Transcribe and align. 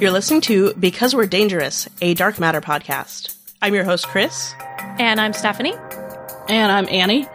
You're 0.00 0.12
listening 0.12 0.40
to 0.42 0.72
Because 0.80 1.14
We're 1.14 1.26
Dangerous, 1.26 1.86
a 2.00 2.14
Dark 2.14 2.40
Matter 2.40 2.62
podcast. 2.62 3.36
I'm 3.60 3.74
your 3.74 3.84
host, 3.84 4.06
Chris. 4.06 4.54
And 4.98 5.20
I'm 5.20 5.34
Stephanie. 5.34 5.74
And 6.48 6.72
I'm 6.72 6.88
Annie. 6.88 7.28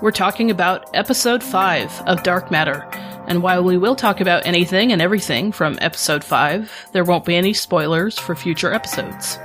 We're 0.00 0.12
talking 0.12 0.48
about 0.48 0.88
episode 0.94 1.42
5 1.42 2.02
of 2.06 2.22
Dark 2.22 2.52
Matter. 2.52 2.88
And 3.26 3.42
while 3.42 3.64
we 3.64 3.76
will 3.76 3.96
talk 3.96 4.20
about 4.20 4.46
anything 4.46 4.92
and 4.92 5.02
everything 5.02 5.50
from 5.50 5.76
episode 5.80 6.22
5, 6.22 6.90
there 6.92 7.02
won't 7.02 7.24
be 7.24 7.34
any 7.34 7.52
spoilers 7.52 8.16
for 8.16 8.36
future 8.36 8.72
episodes. 8.72 9.36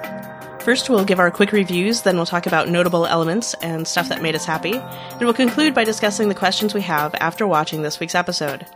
First, 0.59 0.91
we'll 0.91 1.05
give 1.05 1.19
our 1.19 1.31
quick 1.31 1.51
reviews, 1.51 2.03
then 2.03 2.17
we'll 2.17 2.27
talk 2.27 2.45
about 2.45 2.69
notable 2.69 3.07
elements 3.07 3.55
and 3.63 3.87
stuff 3.87 4.09
that 4.09 4.21
made 4.21 4.35
us 4.35 4.45
happy, 4.45 4.73
and 4.73 5.21
we'll 5.21 5.33
conclude 5.33 5.73
by 5.73 5.85
discussing 5.85 6.29
the 6.29 6.35
questions 6.35 6.75
we 6.75 6.81
have 6.81 7.15
after 7.15 7.47
watching 7.47 7.81
this 7.81 7.99
week's 7.99 8.13
episode. 8.13 8.67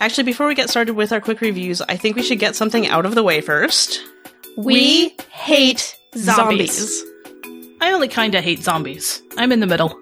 Actually, 0.00 0.24
before 0.24 0.46
we 0.46 0.54
get 0.54 0.70
started 0.70 0.94
with 0.94 1.12
our 1.12 1.20
quick 1.20 1.42
reviews, 1.42 1.82
I 1.82 1.96
think 1.96 2.16
we 2.16 2.22
should 2.22 2.38
get 2.38 2.56
something 2.56 2.86
out 2.86 3.04
of 3.04 3.14
the 3.14 3.22
way 3.22 3.42
first. 3.42 4.00
We, 4.56 5.14
hate 5.30 5.94
zombies. 6.16 7.04
I 7.82 7.92
only 7.92 8.08
kinda 8.08 8.40
hate 8.40 8.62
zombies. 8.62 9.22
I'm 9.36 9.52
in 9.52 9.60
the 9.60 9.66
middle. 9.66 9.94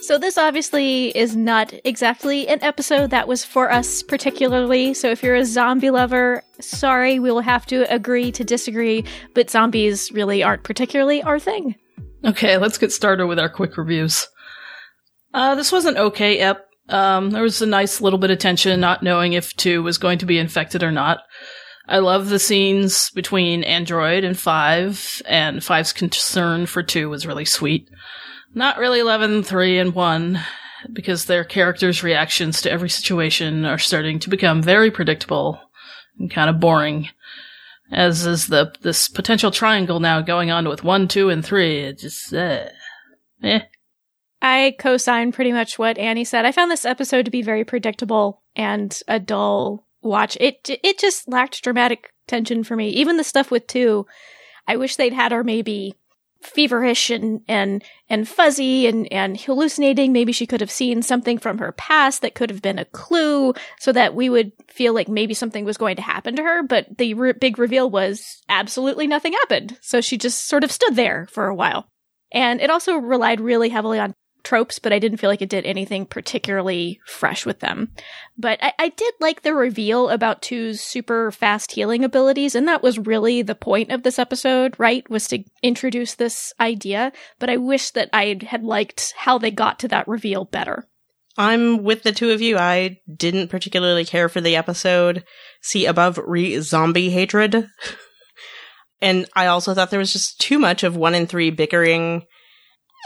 So 0.00 0.18
this 0.18 0.36
obviously 0.36 1.16
is 1.16 1.34
not 1.34 1.72
exactly 1.84 2.46
an 2.48 2.62
episode 2.62 3.10
that 3.10 3.26
was 3.26 3.44
for 3.44 3.72
us 3.72 4.02
particularly. 4.02 4.92
So 4.92 5.08
if 5.08 5.22
you're 5.22 5.36
a 5.36 5.44
zombie 5.44 5.90
lover, 5.90 6.42
sorry, 6.60 7.18
we 7.20 7.30
will 7.30 7.40
have 7.40 7.64
to 7.66 7.90
agree 7.94 8.30
to 8.32 8.44
disagree, 8.44 9.04
but 9.34 9.50
zombies 9.50 10.12
really 10.12 10.42
aren't 10.42 10.64
particularly 10.64 11.22
our 11.22 11.38
thing. 11.38 11.76
Okay, 12.24 12.58
let's 12.58 12.76
get 12.76 12.92
started 12.92 13.28
with 13.28 13.38
our 13.38 13.48
quick 13.48 13.76
reviews. 13.76 14.28
Uh, 15.32 15.54
this 15.54 15.72
was 15.72 15.84
an 15.86 15.96
okay 15.96 16.38
ep. 16.38 16.68
Um, 16.88 17.30
there 17.30 17.42
was 17.42 17.62
a 17.62 17.66
nice 17.66 18.00
little 18.00 18.18
bit 18.18 18.30
of 18.30 18.38
tension 18.38 18.78
not 18.80 19.02
knowing 19.02 19.32
if 19.32 19.54
2 19.56 19.82
was 19.82 19.98
going 19.98 20.18
to 20.18 20.26
be 20.26 20.38
infected 20.38 20.82
or 20.82 20.92
not. 20.92 21.20
I 21.86 21.98
love 21.98 22.28
the 22.28 22.38
scenes 22.38 23.10
between 23.10 23.62
Android 23.64 24.24
and 24.24 24.38
5, 24.38 25.22
and 25.26 25.62
Five's 25.62 25.92
concern 25.92 26.66
for 26.66 26.82
2 26.82 27.10
was 27.10 27.26
really 27.26 27.44
sweet. 27.44 27.88
Not 28.54 28.78
really 28.78 29.02
loving 29.02 29.42
3 29.42 29.78
and 29.78 29.94
1, 29.94 30.40
because 30.92 31.24
their 31.24 31.44
characters' 31.44 32.02
reactions 32.02 32.62
to 32.62 32.70
every 32.70 32.88
situation 32.88 33.64
are 33.64 33.78
starting 33.78 34.18
to 34.20 34.30
become 34.30 34.62
very 34.62 34.90
predictable 34.90 35.60
and 36.18 36.30
kind 36.30 36.48
of 36.48 36.60
boring. 36.60 37.08
As 37.90 38.24
is 38.26 38.46
the 38.46 38.72
this 38.80 39.08
potential 39.08 39.50
triangle 39.50 40.00
now 40.00 40.20
going 40.22 40.50
on 40.50 40.68
with 40.68 40.84
1, 40.84 41.08
2, 41.08 41.28
and 41.28 41.44
3. 41.44 41.78
It 41.80 41.98
just, 41.98 42.32
uh, 42.32 42.68
eh. 43.42 43.60
I 44.44 44.76
co-sign 44.78 45.32
pretty 45.32 45.52
much 45.52 45.78
what 45.78 45.96
Annie 45.96 46.24
said. 46.24 46.44
I 46.44 46.52
found 46.52 46.70
this 46.70 46.84
episode 46.84 47.24
to 47.24 47.30
be 47.30 47.40
very 47.40 47.64
predictable 47.64 48.42
and 48.54 49.00
a 49.08 49.18
dull 49.18 49.86
watch. 50.02 50.36
It 50.38 50.68
it 50.82 50.98
just 50.98 51.26
lacked 51.26 51.62
dramatic 51.62 52.12
tension 52.26 52.62
for 52.62 52.76
me. 52.76 52.90
Even 52.90 53.16
the 53.16 53.24
stuff 53.24 53.50
with 53.50 53.66
two, 53.66 54.06
I 54.68 54.76
wish 54.76 54.96
they'd 54.96 55.14
had 55.14 55.32
her 55.32 55.42
maybe 55.42 55.94
feverish 56.42 57.08
and 57.08 57.40
and 57.48 57.82
and 58.10 58.28
fuzzy 58.28 58.86
and 58.86 59.10
and 59.10 59.40
hallucinating. 59.40 60.12
Maybe 60.12 60.32
she 60.32 60.46
could 60.46 60.60
have 60.60 60.70
seen 60.70 61.00
something 61.00 61.38
from 61.38 61.56
her 61.56 61.72
past 61.72 62.20
that 62.20 62.34
could 62.34 62.50
have 62.50 62.60
been 62.60 62.78
a 62.78 62.84
clue, 62.84 63.54
so 63.80 63.92
that 63.92 64.14
we 64.14 64.28
would 64.28 64.52
feel 64.68 64.92
like 64.92 65.08
maybe 65.08 65.32
something 65.32 65.64
was 65.64 65.78
going 65.78 65.96
to 65.96 66.02
happen 66.02 66.36
to 66.36 66.42
her. 66.42 66.62
But 66.62 66.98
the 66.98 67.14
re- 67.14 67.32
big 67.32 67.58
reveal 67.58 67.88
was 67.88 68.42
absolutely 68.50 69.06
nothing 69.06 69.32
happened. 69.32 69.78
So 69.80 70.02
she 70.02 70.18
just 70.18 70.46
sort 70.48 70.64
of 70.64 70.70
stood 70.70 70.96
there 70.96 71.28
for 71.30 71.46
a 71.46 71.54
while. 71.54 71.88
And 72.30 72.60
it 72.60 72.68
also 72.68 72.96
relied 72.96 73.40
really 73.40 73.70
heavily 73.70 73.98
on 73.98 74.12
tropes, 74.44 74.78
but 74.78 74.92
I 74.92 74.98
didn't 74.98 75.18
feel 75.18 75.30
like 75.30 75.42
it 75.42 75.48
did 75.48 75.64
anything 75.64 76.06
particularly 76.06 77.00
fresh 77.06 77.44
with 77.44 77.60
them. 77.60 77.90
But 78.38 78.62
I, 78.62 78.72
I, 78.78 78.88
did 78.90 79.14
like 79.20 79.42
the 79.42 79.54
reveal 79.54 80.10
about 80.10 80.42
Two's 80.42 80.80
super 80.80 81.32
fast 81.32 81.72
healing 81.72 82.04
abilities, 82.04 82.54
and 82.54 82.68
that 82.68 82.82
was 82.82 82.98
really 82.98 83.42
the 83.42 83.54
point 83.54 83.90
of 83.90 84.02
this 84.02 84.18
episode, 84.18 84.74
right? 84.78 85.08
Was 85.10 85.26
to 85.28 85.42
introduce 85.62 86.14
this 86.14 86.52
idea. 86.60 87.12
But 87.38 87.50
I 87.50 87.56
wish 87.56 87.90
that 87.92 88.10
I 88.12 88.38
had 88.46 88.62
liked 88.62 89.14
how 89.16 89.38
they 89.38 89.50
got 89.50 89.78
to 89.80 89.88
that 89.88 90.06
reveal 90.06 90.44
better. 90.44 90.86
I'm 91.36 91.82
with 91.82 92.04
the 92.04 92.12
two 92.12 92.30
of 92.30 92.40
you. 92.40 92.56
I 92.56 92.98
didn't 93.12 93.48
particularly 93.48 94.04
care 94.04 94.28
for 94.28 94.40
the 94.40 94.56
episode. 94.56 95.24
See 95.62 95.86
above 95.86 96.18
re 96.18 96.60
zombie 96.60 97.10
hatred. 97.10 97.68
and 99.00 99.26
I 99.34 99.46
also 99.46 99.74
thought 99.74 99.90
there 99.90 99.98
was 99.98 100.12
just 100.12 100.40
too 100.40 100.58
much 100.58 100.84
of 100.84 100.96
one 100.96 101.14
and 101.14 101.28
three 101.28 101.50
bickering 101.50 102.22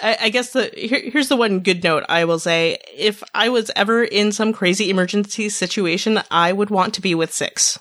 I, 0.03 0.17
I 0.23 0.29
guess 0.29 0.53
the 0.53 0.71
here, 0.77 1.01
here's 1.11 1.29
the 1.29 1.37
one 1.37 1.61
good 1.61 1.83
note 1.83 2.05
I 2.09 2.25
will 2.25 2.39
say: 2.39 2.79
if 2.97 3.23
I 3.35 3.49
was 3.49 3.71
ever 3.77 4.03
in 4.05 4.33
some 4.33 4.53
crazy 4.53 4.91
emergency 4.91 5.49
situation, 5.49 6.21
I 6.31 6.53
would 6.53 6.71
want 6.71 6.95
to 6.95 7.01
be 7.01 7.15
with 7.15 7.33
six 7.33 7.79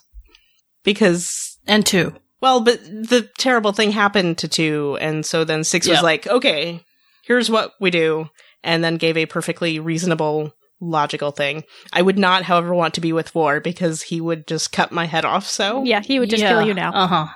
because 0.84 1.58
and 1.68 1.86
two. 1.86 2.16
Well, 2.40 2.62
but 2.62 2.84
the 2.84 3.30
terrible 3.38 3.72
thing 3.72 3.92
happened 3.92 4.38
to 4.40 4.48
two, 4.48 4.98
and 5.02 5.26
so 5.26 5.44
then 5.44 5.64
six 5.64 5.88
was 5.88 6.04
like, 6.04 6.28
okay, 6.28 6.84
here's 7.24 7.50
what 7.50 7.74
we 7.80 7.90
do, 7.90 8.30
and 8.64 8.84
then 8.84 8.98
gave 8.98 9.18
a 9.18 9.26
perfectly 9.26 9.80
reasonable 9.80 10.54
logical 10.80 11.32
thing. 11.32 11.64
I 11.92 12.04
would 12.04 12.20
not, 12.20 12.44
however, 12.44 12.76
want 12.76 12.94
to 12.94 13.02
be 13.02 13.12
with 13.12 13.30
four 13.30 13.60
because 13.60 14.04
he 14.04 14.22
would 14.22 14.46
just 14.46 14.72
cut 14.72 14.92
my 14.92 15.06
head 15.06 15.26
off. 15.26 15.48
So 15.48 15.84
yeah, 15.84 16.02
he 16.02 16.20
would 16.20 16.30
just 16.30 16.44
yeah. 16.44 16.50
kill 16.50 16.68
you 16.68 16.74
now. 16.74 16.94
Uh 16.94 17.08
huh 17.08 17.28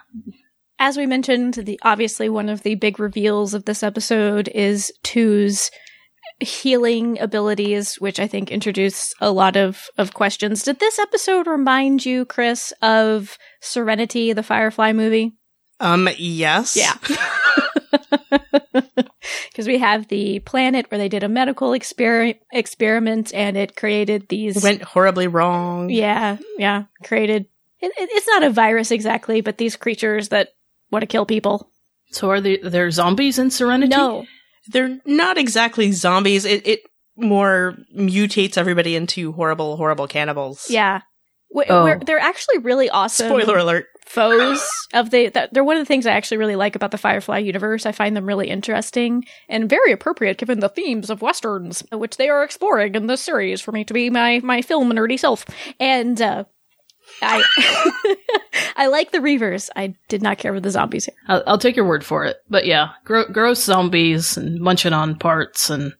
as 0.81 0.97
we 0.97 1.05
mentioned, 1.05 1.53
the 1.53 1.79
obviously 1.83 2.27
one 2.27 2.49
of 2.49 2.63
the 2.63 2.73
big 2.73 2.99
reveals 2.99 3.53
of 3.53 3.65
this 3.65 3.83
episode 3.83 4.47
is 4.47 4.91
Two's 5.03 5.69
healing 6.39 7.19
abilities, 7.19 7.97
which 8.01 8.19
I 8.19 8.25
think 8.25 8.49
introduce 8.49 9.13
a 9.21 9.31
lot 9.31 9.55
of, 9.55 9.89
of 9.99 10.15
questions. 10.15 10.63
Did 10.63 10.79
this 10.79 10.97
episode 10.97 11.45
remind 11.45 12.03
you, 12.03 12.25
Chris, 12.25 12.73
of 12.81 13.37
Serenity, 13.61 14.33
the 14.33 14.41
Firefly 14.41 14.91
movie? 14.91 15.33
Um, 15.79 16.09
yes. 16.17 16.75
Yeah. 16.75 16.95
Because 19.51 19.67
we 19.67 19.77
have 19.77 20.07
the 20.07 20.39
planet 20.39 20.89
where 20.89 20.97
they 20.97 21.09
did 21.09 21.23
a 21.23 21.29
medical 21.29 21.71
exper- 21.71 22.39
experiment 22.51 23.33
and 23.33 23.55
it 23.55 23.75
created 23.75 24.29
these. 24.29 24.63
Went 24.63 24.81
horribly 24.81 25.27
wrong. 25.27 25.89
Yeah, 25.89 26.37
yeah. 26.57 26.85
Created. 27.03 27.45
It, 27.81 27.91
it, 27.97 28.09
it's 28.13 28.27
not 28.27 28.43
a 28.43 28.49
virus 28.49 28.89
exactly, 28.89 29.41
but 29.41 29.57
these 29.57 29.75
creatures 29.75 30.29
that 30.29 30.53
want 30.91 31.03
to 31.03 31.07
kill 31.07 31.25
people. 31.25 31.71
So 32.11 32.29
are 32.29 32.41
they, 32.41 32.57
there 32.57 32.91
zombies 32.91 33.39
in 33.39 33.49
Serenity? 33.51 33.95
No. 33.95 34.25
They're 34.67 34.99
not 35.05 35.37
exactly 35.37 35.91
zombies. 35.91 36.45
It, 36.45 36.67
it 36.67 36.81
more 37.15 37.75
mutates 37.95 38.57
everybody 38.57 38.95
into 38.95 39.31
horrible, 39.31 39.77
horrible 39.77 40.07
cannibals. 40.07 40.69
Yeah. 40.69 41.01
oh. 41.69 41.99
they're 42.05 42.19
actually 42.19 42.59
really 42.59 42.89
awesome. 42.89 43.27
Spoiler 43.27 43.57
alert. 43.57 43.85
Foes 44.05 44.65
of 44.93 45.09
the, 45.09 45.31
they're 45.51 45.63
one 45.63 45.77
of 45.77 45.81
the 45.81 45.85
things 45.85 46.05
I 46.05 46.11
actually 46.11 46.37
really 46.37 46.55
like 46.55 46.75
about 46.75 46.91
the 46.91 46.97
Firefly 46.97 47.39
universe. 47.39 47.85
I 47.85 47.91
find 47.91 48.15
them 48.15 48.25
really 48.25 48.49
interesting 48.49 49.23
and 49.47 49.69
very 49.69 49.91
appropriate 49.91 50.37
given 50.37 50.59
the 50.59 50.69
themes 50.69 51.09
of 51.09 51.21
westerns, 51.21 51.83
which 51.91 52.17
they 52.17 52.29
are 52.29 52.43
exploring 52.43 52.95
in 52.95 53.07
this 53.07 53.21
series 53.21 53.61
for 53.61 53.71
me 53.71 53.83
to 53.85 53.93
be 53.93 54.09
my, 54.09 54.41
my 54.43 54.61
film 54.61 54.91
nerdy 54.91 55.17
self. 55.17 55.45
And, 55.79 56.21
uh, 56.21 56.43
I 57.21 57.43
I 58.75 58.87
like 58.87 59.11
the 59.11 59.19
Reavers. 59.19 59.69
I 59.75 59.95
did 60.07 60.21
not 60.21 60.37
care 60.37 60.53
for 60.53 60.59
the 60.59 60.71
zombies 60.71 61.05
here. 61.05 61.15
I'll, 61.27 61.43
I'll 61.47 61.57
take 61.57 61.75
your 61.75 61.87
word 61.87 62.03
for 62.03 62.25
it. 62.25 62.37
But 62.49 62.65
yeah, 62.65 62.89
gro- 63.05 63.27
gross 63.31 63.63
zombies 63.63 64.37
and 64.37 64.59
munching 64.59 64.93
on 64.93 65.17
parts 65.17 65.69
and 65.69 65.93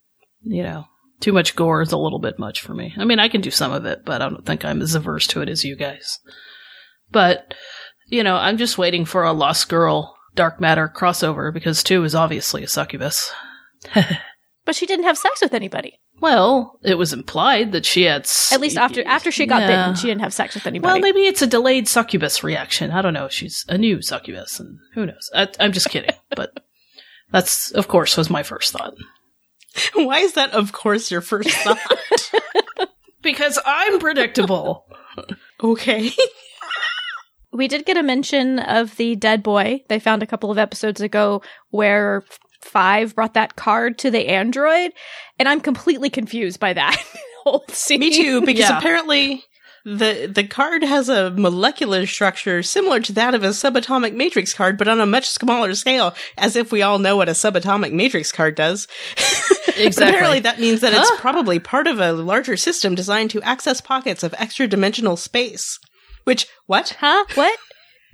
you 0.44 0.64
know 0.64 0.86
too 1.20 1.32
much 1.32 1.56
gore 1.56 1.82
is 1.82 1.92
a 1.92 1.98
little 1.98 2.20
bit 2.20 2.40
much 2.40 2.62
for 2.62 2.74
me. 2.74 2.94
I 2.98 3.06
mean, 3.06 3.20
I 3.20 3.30
can 3.30 3.42
do 3.42 3.52
some 3.52 3.72
of 3.72 3.86
it, 3.86 4.04
but 4.06 4.22
I 4.22 4.30
don't 4.30 4.46
think 4.46 4.66
I'm 4.66 4.82
as 4.82 4.96
averse 4.96 5.28
to 5.28 5.42
it 5.42 5.50
as 5.50 5.64
you 5.64 5.76
guys. 5.76 6.20
But 7.12 7.54
you 8.08 8.24
know, 8.24 8.36
I'm 8.36 8.58
just 8.58 8.78
waiting 8.78 9.06
for 9.06 9.24
a 9.24 9.34
Lost 9.34 9.70
Girl 9.70 10.18
Dark 10.36 10.60
Matter 10.60 10.92
crossover 10.94 11.54
because 11.54 11.84
two 11.84 12.04
is 12.04 12.16
obviously 12.16 12.64
a 12.64 12.68
succubus. 12.68 13.32
but 14.66 14.76
she 14.76 14.86
didn't 14.86 15.06
have 15.06 15.18
sex 15.18 15.42
with 15.42 15.54
anybody. 15.54 16.00
Well, 16.22 16.80
it 16.84 17.00
was 17.00 17.14
implied 17.14 17.72
that 17.72 17.84
she 17.84 18.04
had. 18.04 18.22
S- 18.22 18.52
At 18.54 18.62
least 18.62 18.78
after 18.78 19.04
after 19.06 19.32
she 19.32 19.48
got 19.48 19.62
yeah. 19.62 19.68
bitten, 19.68 19.96
she 19.96 20.08
didn't 20.08 20.22
have 20.22 20.34
sex 20.34 20.54
with 20.54 20.68
anybody. 20.68 20.94
Well, 20.94 21.02
maybe 21.02 21.26
it's 21.26 21.42
a 21.42 21.48
delayed 21.48 21.88
succubus 21.88 22.44
reaction. 22.44 22.92
I 22.92 23.02
don't 23.02 23.16
know. 23.16 23.28
She's 23.28 23.66
a 23.68 23.78
new 23.78 24.04
succubus, 24.04 24.60
and 24.60 24.78
who 24.94 25.08
knows? 25.08 25.32
I, 25.34 25.48
I'm 25.60 25.72
just 25.72 25.90
kidding, 25.90 26.16
but 26.36 26.64
that's 27.32 27.72
of 27.72 27.88
course 27.88 28.16
was 28.18 28.30
my 28.30 28.44
first 28.44 28.72
thought. 28.72 28.94
Why 29.94 30.20
is 30.20 30.34
that? 30.34 30.52
Of 30.52 30.72
course, 30.74 31.10
your 31.10 31.22
first 31.22 31.50
thought. 31.50 31.80
because 33.24 33.58
I'm 33.66 33.98
predictable. 34.00 34.86
okay. 35.64 36.12
we 37.52 37.68
did 37.68 37.86
get 37.86 37.98
a 37.98 38.04
mention 38.04 38.60
of 38.60 38.96
the 38.98 39.16
dead 39.16 39.42
boy 39.42 39.84
they 39.90 40.00
found 40.00 40.22
a 40.22 40.28
couple 40.28 40.52
of 40.52 40.58
episodes 40.60 41.02
ago 41.02 41.42
where 41.72 42.24
five 42.62 43.16
brought 43.16 43.34
that 43.34 43.56
card 43.56 43.98
to 44.00 44.12
the 44.12 44.28
android, 44.28 44.92
and 45.40 45.48
I'm 45.50 45.62
completely 45.62 46.10
confused 46.10 46.60
by 46.60 46.74
that 46.74 46.98
whole 47.44 47.66
scene. 47.70 48.00
Me 48.00 48.12
too, 48.12 48.42
because 48.42 48.70
yeah. 48.70 48.78
apparently 48.78 49.44
the 49.84 50.32
the 50.34 50.44
card 50.44 50.84
has 50.84 51.10
a 51.10 51.32
molecular 51.32 52.06
structure 52.06 52.62
similar 52.62 53.00
to 53.00 53.14
that 53.14 53.34
of 53.34 53.44
a 53.44 53.50
subatomic 53.50 54.14
matrix 54.14 54.54
card, 54.54 54.78
but 54.78 54.88
on 54.88 55.02
a 55.02 55.06
much 55.06 55.28
smaller 55.28 55.74
scale, 55.74 56.14
as 56.38 56.56
if 56.56 56.72
we 56.72 56.82
all 56.82 57.00
know 57.00 57.18
what 57.18 57.30
a 57.30 57.34
subatomic 57.34 57.92
matrix 57.92 58.32
card 58.32 58.56
does. 58.56 58.88
Exactly. 59.78 60.10
apparently 60.10 60.40
that 60.42 60.60
means 60.60 60.82
that 60.82 60.92
huh? 60.92 61.00
it's 61.00 61.22
probably 61.22 61.58
part 61.58 61.88
of 61.88 62.00
a 62.00 62.12
larger 62.12 62.58
system 62.58 62.94
designed 62.94 63.30
to 63.32 63.42
access 63.42 63.80
pockets 63.80 64.22
of 64.22 64.36
extra 64.38 64.68
dimensional 64.68 65.16
space. 65.16 65.80
Which 66.26 66.46
what? 66.66 66.98
Huh? 67.00 67.24
What? 67.36 67.58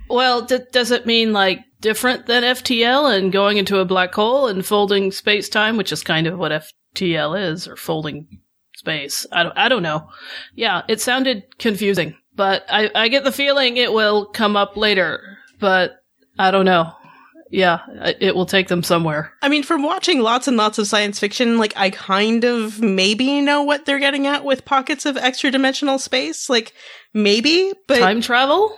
Well, 0.07 0.43
d- 0.43 0.59
does 0.71 0.91
it 0.91 1.07
mean 1.07 1.33
like 1.33 1.59
different 1.81 2.25
than 2.25 2.43
FTL 2.43 3.15
and 3.15 3.31
going 3.31 3.57
into 3.57 3.79
a 3.79 3.85
black 3.85 4.13
hole 4.13 4.47
and 4.47 4.65
folding 4.65 5.11
space 5.11 5.49
time, 5.49 5.77
which 5.77 5.91
is 5.91 6.03
kind 6.03 6.27
of 6.27 6.37
what 6.37 6.51
FTL 6.95 7.51
is, 7.51 7.67
or 7.67 7.75
folding 7.75 8.27
space? 8.75 9.25
I 9.31 9.43
don't, 9.43 9.57
I 9.57 9.69
don't 9.69 9.83
know. 9.83 10.09
Yeah, 10.55 10.83
it 10.87 11.01
sounded 11.01 11.43
confusing, 11.59 12.15
but 12.35 12.65
I, 12.69 12.89
I 12.95 13.07
get 13.07 13.23
the 13.23 13.31
feeling 13.31 13.77
it 13.77 13.93
will 13.93 14.25
come 14.25 14.55
up 14.55 14.77
later, 14.77 15.21
but 15.59 16.03
I 16.39 16.51
don't 16.51 16.65
know. 16.65 16.93
Yeah, 17.49 17.79
it 18.19 18.35
will 18.35 18.45
take 18.45 18.67
them 18.67 18.83
somewhere. 18.83 19.31
I 19.41 19.47
mean, 19.47 19.63
from 19.63 19.81
watching 19.81 20.19
lots 20.19 20.49
and 20.49 20.57
lots 20.57 20.79
of 20.79 20.87
science 20.87 21.17
fiction, 21.17 21.57
like, 21.57 21.71
I 21.77 21.91
kind 21.91 22.43
of 22.43 22.81
maybe 22.81 23.39
know 23.39 23.63
what 23.63 23.85
they're 23.85 23.99
getting 23.99 24.27
at 24.27 24.43
with 24.43 24.65
pockets 24.65 25.05
of 25.05 25.15
extra 25.15 25.49
dimensional 25.49 25.97
space. 25.97 26.49
Like, 26.49 26.73
maybe, 27.13 27.71
but. 27.87 27.99
Time 27.99 28.19
travel? 28.19 28.77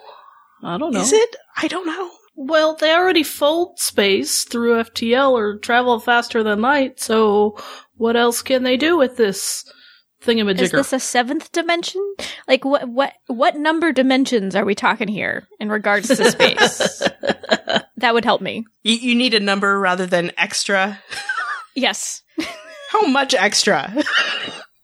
I 0.63 0.77
don't 0.77 0.93
know. 0.93 1.01
Is 1.01 1.13
it? 1.13 1.35
I 1.57 1.67
don't 1.67 1.87
know. 1.87 2.11
Well, 2.41 2.75
they 2.75 2.93
already 2.93 3.23
fold 3.23 3.79
space 3.79 4.45
through 4.45 4.81
FTL 4.83 5.31
or 5.31 5.57
travel 5.57 5.99
faster 5.99 6.41
than 6.41 6.61
light, 6.61 6.97
so 6.97 7.57
what 7.97 8.15
else 8.15 8.41
can 8.41 8.63
they 8.63 8.77
do 8.77 8.97
with 8.97 9.17
this 9.17 9.69
thingamajigger? 10.23 10.61
Is 10.61 10.71
this 10.71 10.93
a 10.93 11.01
seventh 11.01 11.51
dimension? 11.51 12.01
Like 12.47 12.63
what 12.63 12.87
what 12.87 13.11
what 13.27 13.57
number 13.57 13.91
dimensions 13.91 14.55
are 14.55 14.63
we 14.63 14.73
talking 14.73 15.09
here 15.09 15.49
in 15.59 15.67
regards 15.67 16.07
to 16.07 16.31
space? 16.31 16.77
that 17.97 18.13
would 18.13 18.23
help 18.23 18.39
me. 18.39 18.65
You, 18.83 18.95
you 18.95 19.15
need 19.15 19.33
a 19.33 19.41
number 19.41 19.77
rather 19.77 20.05
than 20.05 20.31
extra. 20.37 20.97
Yes. 21.75 22.23
How 22.91 23.05
much 23.05 23.33
extra? 23.33 23.93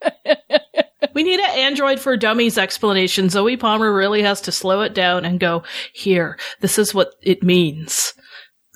we 1.15 1.23
need 1.23 1.39
an 1.39 1.49
Android 1.57 1.99
for 1.99 2.15
Dummies 2.15 2.59
explanation. 2.59 3.29
Zoe 3.29 3.57
Palmer 3.57 3.91
really 3.91 4.21
has 4.21 4.41
to 4.41 4.51
slow 4.51 4.81
it 4.81 4.93
down 4.93 5.25
and 5.25 5.39
go, 5.39 5.63
here, 5.93 6.37
this 6.59 6.77
is 6.77 6.93
what 6.93 7.13
it 7.23 7.41
means. 7.41 8.13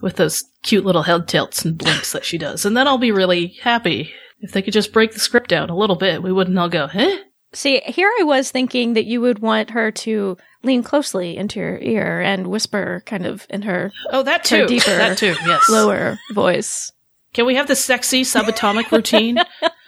With 0.02 0.16
those 0.16 0.44
cute 0.64 0.86
little 0.86 1.04
head 1.04 1.28
tilts 1.28 1.66
and 1.66 1.78
blinks 1.78 2.14
that 2.14 2.24
she 2.26 2.38
does. 2.38 2.66
And 2.66 2.76
then 2.76 2.88
I'll 2.88 2.98
be 2.98 3.12
really 3.12 3.48
happy. 3.62 4.14
If 4.40 4.54
they 4.54 4.62
could 4.62 4.74
just 4.74 4.94
break 4.94 5.12
the 5.12 5.20
script 5.20 5.50
down 5.50 5.70
a 5.70 5.76
little 5.78 5.98
bit, 5.98 6.24
we 6.24 6.32
wouldn't 6.32 6.58
all 6.58 6.70
go, 6.70 6.88
huh? 6.88 7.18
See, 7.52 7.82
here 7.82 8.10
I 8.20 8.24
was 8.24 8.50
thinking 8.52 8.94
that 8.94 9.06
you 9.06 9.20
would 9.20 9.40
want 9.40 9.72
her 9.72 9.92
to 9.92 10.38
lean 10.64 10.84
closely 10.84 11.36
into 11.36 11.60
your 11.60 11.78
ear 11.80 12.22
and 12.22 12.48
whisper 12.48 13.04
kind 13.06 13.26
of 13.26 13.46
in 13.50 13.64
her 13.64 13.92
Oh, 14.12 14.24
that 14.24 14.46
too. 14.46 14.68
deeper, 14.68 14.92
that 14.92 15.18
too, 15.18 15.36
yes. 15.46 15.68
lower 15.70 16.18
voice. 16.32 16.92
Can 17.34 17.46
we 17.46 17.56
have 17.56 17.68
the 17.68 17.76
sexy 17.76 18.22
subatomic 18.22 18.92
routine? 18.92 19.40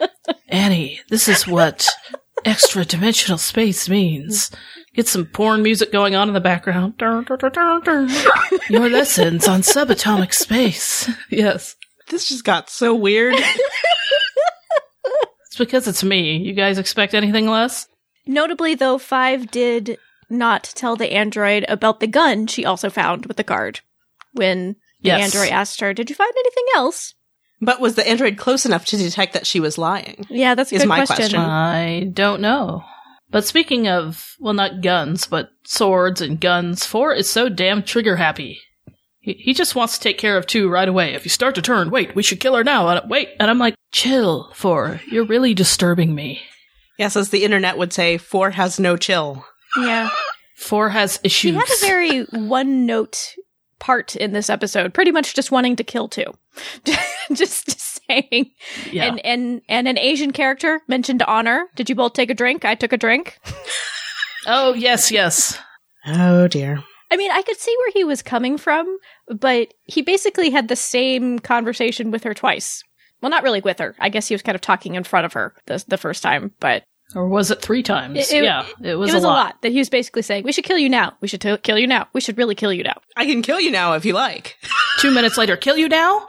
Annie, 0.49 0.99
this 1.09 1.27
is 1.27 1.47
what 1.47 1.87
extra 2.45 2.85
dimensional 2.85 3.37
space 3.37 3.89
means. 3.89 4.51
Get 4.93 5.07
some 5.07 5.25
porn 5.25 5.63
music 5.63 5.91
going 5.91 6.15
on 6.15 6.27
in 6.27 6.33
the 6.33 6.41
background. 6.41 6.95
Your 8.69 8.89
lessons 8.89 9.47
on 9.47 9.61
subatomic 9.61 10.33
space. 10.33 11.09
Yes. 11.29 11.75
This 12.09 12.27
just 12.27 12.43
got 12.43 12.69
so 12.69 12.93
weird. 12.93 13.35
It's 13.37 13.57
because 15.57 15.87
it's 15.87 16.03
me. 16.03 16.37
You 16.37 16.53
guys 16.53 16.77
expect 16.77 17.13
anything 17.13 17.47
less? 17.47 17.87
Notably, 18.25 18.75
though, 18.75 18.97
Five 18.97 19.51
did 19.51 19.97
not 20.29 20.63
tell 20.75 20.95
the 20.95 21.11
android 21.11 21.65
about 21.67 21.99
the 21.99 22.07
gun 22.07 22.47
she 22.47 22.65
also 22.65 22.89
found 22.89 23.25
with 23.25 23.37
the 23.37 23.43
guard. 23.43 23.81
When 24.33 24.75
the 25.01 25.11
android 25.11 25.49
asked 25.49 25.81
her, 25.81 25.93
"Did 25.93 26.09
you 26.09 26.15
find 26.15 26.31
anything 26.37 26.65
else?" 26.75 27.15
But 27.61 27.79
was 27.79 27.95
the 27.95 28.07
android 28.07 28.37
close 28.37 28.65
enough 28.65 28.85
to 28.85 28.97
detect 28.97 29.33
that 29.33 29.47
she 29.47 29.59
was 29.59 29.77
lying? 29.77 30.25
Yeah, 30.29 30.55
that's 30.55 30.71
a 30.71 30.75
Is 30.75 30.81
good 30.81 30.87
my 30.89 31.05
question. 31.05 31.15
question. 31.17 31.39
I 31.39 32.03
don't 32.13 32.41
know. 32.41 32.83
But 33.29 33.45
speaking 33.45 33.87
of, 33.87 34.35
well, 34.39 34.53
not 34.53 34.81
guns, 34.81 35.25
but 35.27 35.49
swords 35.63 36.19
and 36.19 36.39
guns, 36.41 36.85
four 36.85 37.13
is 37.13 37.29
so 37.29 37.47
damn 37.47 37.81
trigger 37.83 38.17
happy. 38.17 38.59
He, 39.21 39.33
he 39.33 39.53
just 39.53 39.75
wants 39.75 39.97
to 39.97 40.03
take 40.03 40.17
care 40.17 40.35
of 40.37 40.47
two 40.47 40.69
right 40.69 40.87
away. 40.89 41.13
If 41.13 41.23
you 41.23 41.29
start 41.29 41.55
to 41.55 41.61
turn, 41.61 41.91
wait, 41.91 42.13
we 42.15 42.23
should 42.23 42.39
kill 42.41 42.55
her 42.55 42.63
now. 42.63 42.89
And, 42.89 43.09
wait, 43.09 43.29
and 43.39 43.49
I'm 43.49 43.59
like, 43.59 43.75
chill, 43.93 44.51
four. 44.53 44.99
You're 45.09 45.25
really 45.25 45.53
disturbing 45.53 46.13
me. 46.13 46.41
Yes, 46.99 47.15
as 47.15 47.29
the 47.29 47.43
internet 47.45 47.77
would 47.77 47.93
say, 47.93 48.17
four 48.17 48.49
has 48.51 48.79
no 48.79 48.97
chill. 48.97 49.45
Yeah, 49.77 50.09
Four 50.57 50.89
has 50.89 51.13
she 51.23 51.49
issues. 51.49 51.55
had 51.55 51.69
a 51.71 51.87
very 51.87 52.23
one-note 52.25 53.35
part 53.79 54.15
in 54.15 54.31
this 54.33 54.49
episode, 54.49 54.93
pretty 54.93 55.11
much 55.11 55.33
just 55.33 55.51
wanting 55.51 55.75
to 55.77 55.83
kill 55.83 56.07
two. 56.09 56.25
just 57.33 57.79
saying. 58.07 58.51
yeah. 58.91 59.05
And 59.05 59.25
and 59.25 59.61
and 59.69 59.87
an 59.87 59.97
Asian 59.97 60.31
character 60.31 60.81
mentioned 60.87 61.23
honor. 61.23 61.67
Did 61.75 61.89
you 61.89 61.95
both 61.95 62.13
take 62.13 62.29
a 62.29 62.33
drink? 62.35 62.65
I 62.65 62.75
took 62.75 62.93
a 62.93 62.97
drink. 62.97 63.39
oh, 64.47 64.73
yes, 64.73 65.11
yes. 65.11 65.57
Oh 66.05 66.47
dear. 66.47 66.83
I 67.11 67.17
mean, 67.17 67.31
I 67.31 67.41
could 67.41 67.57
see 67.57 67.75
where 67.77 67.91
he 67.93 68.03
was 68.05 68.21
coming 68.21 68.57
from, 68.57 68.97
but 69.27 69.73
he 69.83 70.01
basically 70.01 70.49
had 70.49 70.69
the 70.69 70.77
same 70.77 71.39
conversation 71.39 72.09
with 72.09 72.23
her 72.23 72.33
twice. 72.33 72.81
Well, 73.21 73.29
not 73.29 73.43
really 73.43 73.59
with 73.61 73.79
her. 73.79 73.95
I 73.99 74.09
guess 74.09 74.27
he 74.29 74.33
was 74.33 74.41
kind 74.41 74.55
of 74.55 74.61
talking 74.61 74.95
in 74.95 75.03
front 75.03 75.25
of 75.25 75.33
her 75.33 75.53
the, 75.67 75.83
the 75.87 75.97
first 75.97 76.23
time, 76.23 76.53
but 76.59 76.83
Or 77.13 77.27
was 77.27 77.51
it 77.51 77.61
three 77.61 77.83
times? 77.83 78.17
It- 78.17 78.33
it- 78.37 78.43
yeah, 78.45 78.65
it 78.81 78.95
was, 78.95 79.11
it 79.11 79.15
was 79.15 79.23
a, 79.23 79.27
lot. 79.27 79.61
that 79.61 79.71
he 79.73 79.77
was 79.77 79.89
basically 79.89 80.21
saying, 80.21 80.43
"We 80.45 80.53
should 80.53 80.63
kill 80.63 80.77
you 80.77 80.87
now. 80.89 81.13
We 81.21 81.27
should 81.27 81.41
t- 81.41 81.57
kill 81.57 81.77
you 81.77 81.85
now. 81.85 82.07
We 82.13 82.21
should 82.21 82.37
really 82.37 82.55
kill 82.55 82.71
you 82.73 82.83
now." 82.83 82.99
I 83.17 83.25
can 83.25 83.41
kill 83.41 83.59
you 83.59 83.69
now 83.71 83.93
if 83.93 84.05
you 84.05 84.13
like. 84.13 84.57
Two 85.01 85.09
minutes 85.09 85.35
later, 85.35 85.57
kill 85.57 85.77
you 85.77 85.89
now? 85.89 86.27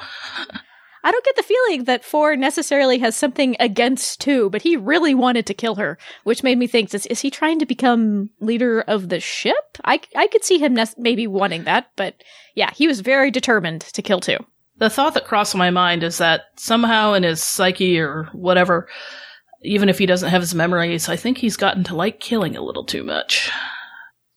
I 1.04 1.12
don't 1.12 1.24
get 1.26 1.36
the 1.36 1.42
feeling 1.42 1.84
that 1.84 2.06
Four 2.06 2.36
necessarily 2.36 2.98
has 3.00 3.14
something 3.14 3.54
against 3.60 4.18
Two, 4.18 4.48
but 4.48 4.62
he 4.62 4.78
really 4.78 5.14
wanted 5.14 5.44
to 5.44 5.52
kill 5.52 5.74
her, 5.74 5.98
which 6.24 6.42
made 6.42 6.56
me 6.56 6.66
think: 6.66 6.94
Is, 6.94 7.04
is 7.04 7.20
he 7.20 7.30
trying 7.30 7.58
to 7.58 7.66
become 7.66 8.30
leader 8.40 8.80
of 8.80 9.10
the 9.10 9.20
ship? 9.20 9.76
I 9.84 10.00
I 10.16 10.26
could 10.26 10.42
see 10.42 10.56
him 10.56 10.72
nes- 10.72 10.94
maybe 10.96 11.26
wanting 11.26 11.64
that, 11.64 11.90
but 11.96 12.24
yeah, 12.54 12.70
he 12.74 12.88
was 12.88 13.00
very 13.00 13.30
determined 13.30 13.82
to 13.82 14.00
kill 14.00 14.20
Two. 14.20 14.38
The 14.78 14.88
thought 14.88 15.12
that 15.14 15.26
crossed 15.26 15.54
my 15.54 15.68
mind 15.68 16.02
is 16.02 16.16
that 16.16 16.44
somehow 16.56 17.12
in 17.12 17.24
his 17.24 17.42
psyche 17.42 18.00
or 18.00 18.30
whatever, 18.32 18.88
even 19.62 19.90
if 19.90 19.98
he 19.98 20.06
doesn't 20.06 20.30
have 20.30 20.40
his 20.40 20.54
memories, 20.54 21.10
I 21.10 21.16
think 21.16 21.36
he's 21.36 21.58
gotten 21.58 21.84
to 21.84 21.94
like 21.94 22.20
killing 22.20 22.56
a 22.56 22.62
little 22.62 22.86
too 22.86 23.04
much. 23.04 23.50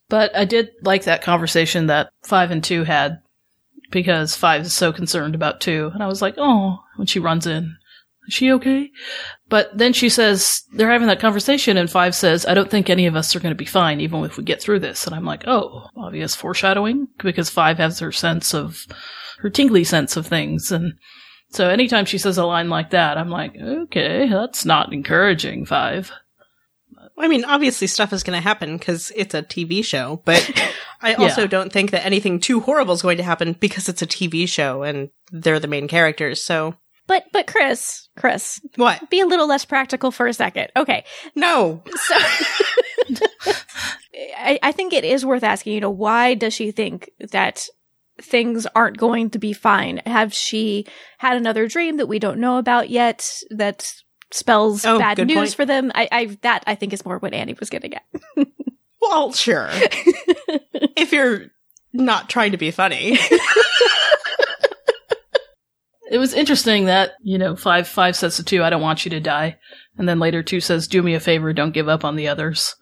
But 0.09 0.35
I 0.35 0.43
did 0.43 0.71
like 0.81 1.05
that 1.05 1.21
conversation 1.21 1.87
that 1.87 2.09
five 2.25 2.51
and 2.51 2.61
two 2.61 2.83
had 2.83 3.21
because 3.91 4.35
five 4.35 4.63
is 4.63 4.73
so 4.73 4.91
concerned 4.91 5.35
about 5.35 5.61
two. 5.61 5.91
And 5.93 6.01
I 6.01 6.07
was 6.07 6.21
like, 6.21 6.35
oh, 6.37 6.79
when 6.95 7.07
she 7.07 7.19
runs 7.19 7.47
in, 7.47 7.75
is 8.27 8.33
she 8.33 8.51
okay? 8.53 8.91
But 9.49 9.77
then 9.77 9.93
she 9.93 10.09
says, 10.09 10.63
they're 10.73 10.91
having 10.91 11.07
that 11.07 11.19
conversation 11.19 11.77
and 11.77 11.89
five 11.89 12.15
says, 12.15 12.45
I 12.45 12.53
don't 12.53 12.71
think 12.71 12.89
any 12.89 13.05
of 13.05 13.15
us 13.15 13.35
are 13.35 13.39
going 13.39 13.51
to 13.51 13.55
be 13.55 13.65
fine 13.65 13.99
even 14.01 14.23
if 14.23 14.37
we 14.37 14.43
get 14.43 14.61
through 14.61 14.79
this. 14.79 15.05
And 15.05 15.15
I'm 15.15 15.25
like, 15.25 15.47
oh, 15.47 15.89
obvious 15.95 16.35
foreshadowing 16.35 17.07
because 17.19 17.49
five 17.49 17.77
has 17.77 17.99
her 17.99 18.11
sense 18.11 18.53
of, 18.53 18.85
her 19.39 19.49
tingly 19.49 19.83
sense 19.83 20.17
of 20.17 20.25
things. 20.25 20.71
And 20.71 20.93
so 21.49 21.69
anytime 21.69 22.05
she 22.05 22.17
says 22.17 22.37
a 22.37 22.45
line 22.45 22.69
like 22.69 22.91
that, 22.91 23.17
I'm 23.17 23.29
like, 23.29 23.55
okay, 23.55 24.27
that's 24.29 24.65
not 24.65 24.91
encouraging, 24.91 25.65
five. 25.65 26.11
I 27.17 27.27
mean, 27.27 27.45
obviously 27.45 27.87
stuff 27.87 28.11
is 28.11 28.23
going 28.23 28.37
to 28.37 28.43
happen 28.43 28.77
because 28.77 29.11
it's 29.15 29.33
a 29.33 29.41
TV 29.41 29.85
show, 29.85 30.21
but 30.25 30.49
I 31.05 31.13
also 31.13 31.41
Yeah. 31.43 31.47
don't 31.47 31.71
think 31.71 31.91
that 31.91 32.05
anything 32.05 32.39
too 32.39 32.59
horrible 32.59 32.93
is 32.93 33.01
going 33.01 33.17
to 33.17 33.23
happen 33.23 33.53
because 33.53 33.87
it's 33.87 34.01
a 34.01 34.07
TV 34.07 34.47
show 34.49 34.83
and 34.83 35.09
they're 35.31 35.59
the 35.59 35.67
main 35.67 35.87
characters. 35.87 36.41
So 36.43 36.75
But 37.07 37.25
but 37.31 37.47
Chris, 37.47 38.09
Chris, 38.17 38.59
what? 38.75 39.09
be 39.09 39.19
a 39.21 39.25
little 39.27 39.47
less 39.47 39.63
practical 39.65 40.11
for 40.11 40.27
a 40.27 40.33
second. 40.33 40.67
Okay, 40.75 41.05
No. 41.35 41.83
so 41.95 42.15
I, 44.37 44.59
I 44.63 44.71
think 44.71 44.93
it 44.93 45.03
is 45.05 45.25
worth 45.25 45.43
asking. 45.43 45.73
You 45.73 45.81
know, 45.81 45.89
why 45.89 46.33
does 46.33 46.53
she 46.53 46.71
think 46.71 47.11
that 47.31 47.67
things 48.21 48.65
aren't 48.75 48.97
going 48.97 49.29
to 49.31 49.39
be 49.39 49.53
fine? 49.53 50.01
Have 50.05 50.33
she 50.33 50.85
had 51.17 51.37
another 51.37 51.67
dream 51.67 51.97
that 51.97 52.07
we 52.07 52.19
don't 52.19 52.39
know 52.39 52.57
about 52.57 52.89
yet 52.89 53.29
that 53.51 53.91
spells 54.31 54.85
Oh, 54.85 54.97
bad 54.99 55.17
news 55.25 55.35
point. 55.35 55.53
for 55.55 55.65
them? 55.65 55.91
I, 55.93 56.07
I 56.11 56.25
that 56.41 56.63
I 56.65 56.75
think 56.75 56.93
is 56.93 57.05
more 57.05 57.19
what 57.19 57.33
Annie 57.33 57.55
was 57.59 57.69
getting 57.69 57.93
at. 57.93 58.03
Well, 59.09 59.31
sure. 59.33 59.69
if 59.71 61.11
you're 61.11 61.47
not 61.93 62.29
trying 62.29 62.51
to 62.51 62.57
be 62.57 62.71
funny. 62.71 63.17
It 66.15 66.19
was 66.19 66.33
interesting 66.33 66.85
that, 66.85 67.13
you 67.23 67.37
know, 67.37 67.55
five, 67.55 67.87
five 67.87 68.15
says 68.15 68.37
to 68.37 68.43
two, 68.43 68.63
I 68.63 68.69
don't 68.69 68.81
want 68.81 69.05
you 69.05 69.11
to 69.11 69.19
die. 69.19 69.57
And 69.97 70.07
then 70.07 70.19
later 70.19 70.43
two 70.43 70.59
says, 70.59 70.87
do 70.87 71.01
me 71.01 71.15
a 71.15 71.19
favor, 71.19 71.51
don't 71.51 71.73
give 71.73 71.89
up 71.89 72.05
on 72.05 72.15
the 72.15 72.27
others. 72.27 72.75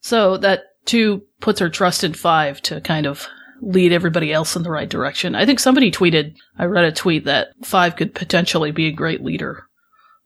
So 0.00 0.36
that 0.38 0.64
two 0.84 1.22
puts 1.40 1.60
her 1.60 1.70
trust 1.70 2.02
in 2.04 2.14
five 2.14 2.60
to 2.62 2.80
kind 2.80 3.06
of 3.06 3.26
lead 3.62 3.92
everybody 3.92 4.32
else 4.32 4.56
in 4.56 4.64
the 4.64 4.70
right 4.70 4.88
direction. 4.88 5.34
I 5.34 5.46
think 5.46 5.60
somebody 5.60 5.90
tweeted, 5.90 6.34
I 6.58 6.64
read 6.64 6.84
a 6.84 6.92
tweet 6.92 7.24
that 7.24 7.48
five 7.64 7.96
could 7.96 8.14
potentially 8.14 8.70
be 8.70 8.86
a 8.88 8.92
great 8.92 9.22
leader 9.22 9.64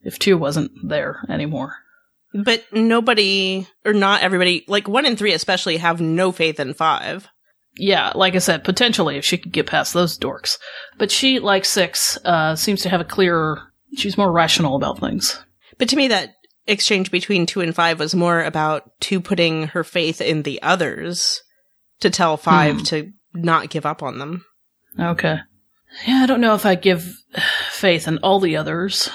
if 0.02 0.18
two 0.18 0.36
wasn't 0.36 0.72
there 0.82 1.24
anymore. 1.28 1.76
But 2.34 2.64
nobody, 2.72 3.66
or 3.84 3.92
not 3.92 4.22
everybody, 4.22 4.64
like 4.68 4.88
one 4.88 5.06
and 5.06 5.18
three 5.18 5.32
especially, 5.32 5.76
have 5.78 6.00
no 6.00 6.32
faith 6.32 6.58
in 6.60 6.74
five. 6.74 7.28
Yeah, 7.76 8.12
like 8.14 8.34
I 8.34 8.38
said, 8.38 8.64
potentially 8.64 9.16
if 9.16 9.24
she 9.24 9.38
could 9.38 9.52
get 9.52 9.66
past 9.66 9.94
those 9.94 10.18
dorks. 10.18 10.58
But 10.98 11.10
she, 11.10 11.38
like 11.38 11.64
six, 11.64 12.18
uh, 12.24 12.54
seems 12.54 12.82
to 12.82 12.90
have 12.90 13.00
a 13.00 13.04
clearer, 13.04 13.62
she's 13.96 14.18
more 14.18 14.30
rational 14.30 14.76
about 14.76 14.98
things. 14.98 15.42
But 15.78 15.88
to 15.88 15.96
me, 15.96 16.08
that 16.08 16.34
exchange 16.66 17.10
between 17.10 17.46
two 17.46 17.60
and 17.60 17.74
five 17.74 17.98
was 17.98 18.14
more 18.14 18.42
about 18.42 18.90
two 19.00 19.20
putting 19.20 19.68
her 19.68 19.84
faith 19.84 20.20
in 20.20 20.42
the 20.42 20.60
others 20.62 21.42
to 22.00 22.10
tell 22.10 22.36
five 22.36 22.76
Hmm. 22.76 22.82
to 22.84 23.12
not 23.34 23.70
give 23.70 23.86
up 23.86 24.02
on 24.02 24.18
them. 24.18 24.44
Okay. 25.00 25.38
Yeah, 26.06 26.22
I 26.22 26.26
don't 26.26 26.40
know 26.40 26.54
if 26.54 26.66
I 26.66 26.74
give 26.74 27.16
faith 27.70 28.06
in 28.06 28.18
all 28.18 28.38
the 28.38 28.56
others, 28.58 29.08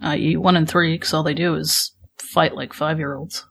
i.e., 0.00 0.36
one 0.36 0.56
and 0.56 0.68
three, 0.68 0.94
because 0.94 1.12
all 1.12 1.22
they 1.24 1.34
do 1.34 1.54
is 1.56 1.92
fight 2.24 2.54
like 2.54 2.72
five 2.72 2.98
year 2.98 3.14
olds. 3.14 3.46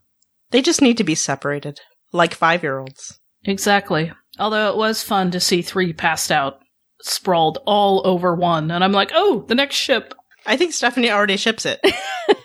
They 0.52 0.62
just 0.62 0.82
need 0.82 0.98
to 0.98 1.04
be 1.04 1.16
separated, 1.16 1.80
like 2.12 2.34
five 2.34 2.64
year 2.64 2.80
olds. 2.80 3.20
Exactly. 3.46 4.12
Although 4.40 4.70
it 4.70 4.78
was 4.78 5.04
fun 5.04 5.32
to 5.32 5.40
see 5.40 5.62
three 5.62 5.94
passed 5.94 6.32
out, 6.32 6.60
sprawled 7.02 7.60
all 7.66 8.06
over 8.06 8.36
one, 8.36 8.72
and 8.72 8.84
I'm 8.84 8.92
like, 8.92 9.12
oh, 9.14 9.46
the 9.48 9.56
next 9.56 9.76
ship. 9.76 10.14
I 10.46 10.58
think 10.58 10.74
Stephanie 10.74 11.12
already 11.12 11.38
ships 11.38 11.66
it. 11.66 11.80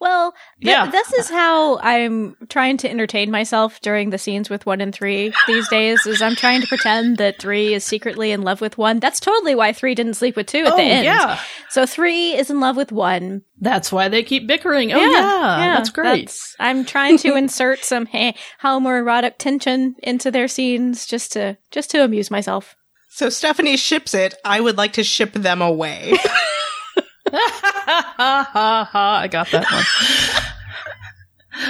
Well, 0.00 0.32
th- 0.62 0.70
Yeah. 0.72 0.90
this 0.90 1.12
is 1.14 1.28
how 1.30 1.78
I'm 1.78 2.36
trying 2.48 2.76
to 2.78 2.90
entertain 2.90 3.30
myself 3.30 3.80
during 3.80 4.10
the 4.10 4.18
scenes 4.18 4.48
with 4.50 4.66
one 4.66 4.80
and 4.80 4.94
three 4.94 5.32
these 5.46 5.68
days. 5.68 6.06
Is 6.06 6.22
I'm 6.22 6.36
trying 6.36 6.60
to 6.60 6.66
pretend 6.66 7.18
that 7.18 7.38
three 7.40 7.74
is 7.74 7.84
secretly 7.84 8.30
in 8.30 8.42
love 8.42 8.60
with 8.60 8.78
one. 8.78 9.00
That's 9.00 9.20
totally 9.20 9.54
why 9.54 9.72
three 9.72 9.94
didn't 9.94 10.14
sleep 10.14 10.36
with 10.36 10.46
two 10.46 10.64
at 10.64 10.72
oh, 10.72 10.76
the 10.76 10.82
end. 10.82 11.04
yeah. 11.04 11.38
So 11.70 11.86
three 11.86 12.32
is 12.34 12.50
in 12.50 12.60
love 12.60 12.76
with 12.76 12.92
one. 12.92 13.42
That's 13.60 13.92
why 13.92 14.08
they 14.08 14.22
keep 14.22 14.46
bickering. 14.46 14.92
Oh, 14.92 14.98
yeah. 15.00 15.74
that's 15.76 15.90
great. 15.90 16.04
that's- 16.28 16.56
I'm 16.58 16.84
trying 16.84 17.18
to 17.18 17.34
insert 17.36 17.84
some 17.84 18.06
ha- 18.06 18.34
homoerotic 18.62 19.38
tension 19.38 19.96
into 20.02 20.30
their 20.30 20.48
scenes 20.48 21.06
just 21.06 21.32
to 21.32 21.58
just 21.70 21.90
to 21.90 22.02
amuse 22.04 22.30
myself. 22.30 22.74
so 23.10 23.28
Stephanie 23.28 23.76
ships 23.76 24.14
it. 24.14 24.34
I 24.44 24.60
would 24.60 24.76
like 24.78 24.94
to 24.94 25.04
ship 25.04 25.32
them 25.32 25.60
away. 25.60 26.14
I 27.32 29.28
got 29.30 29.50
that 29.50 29.66
one. 29.70 29.84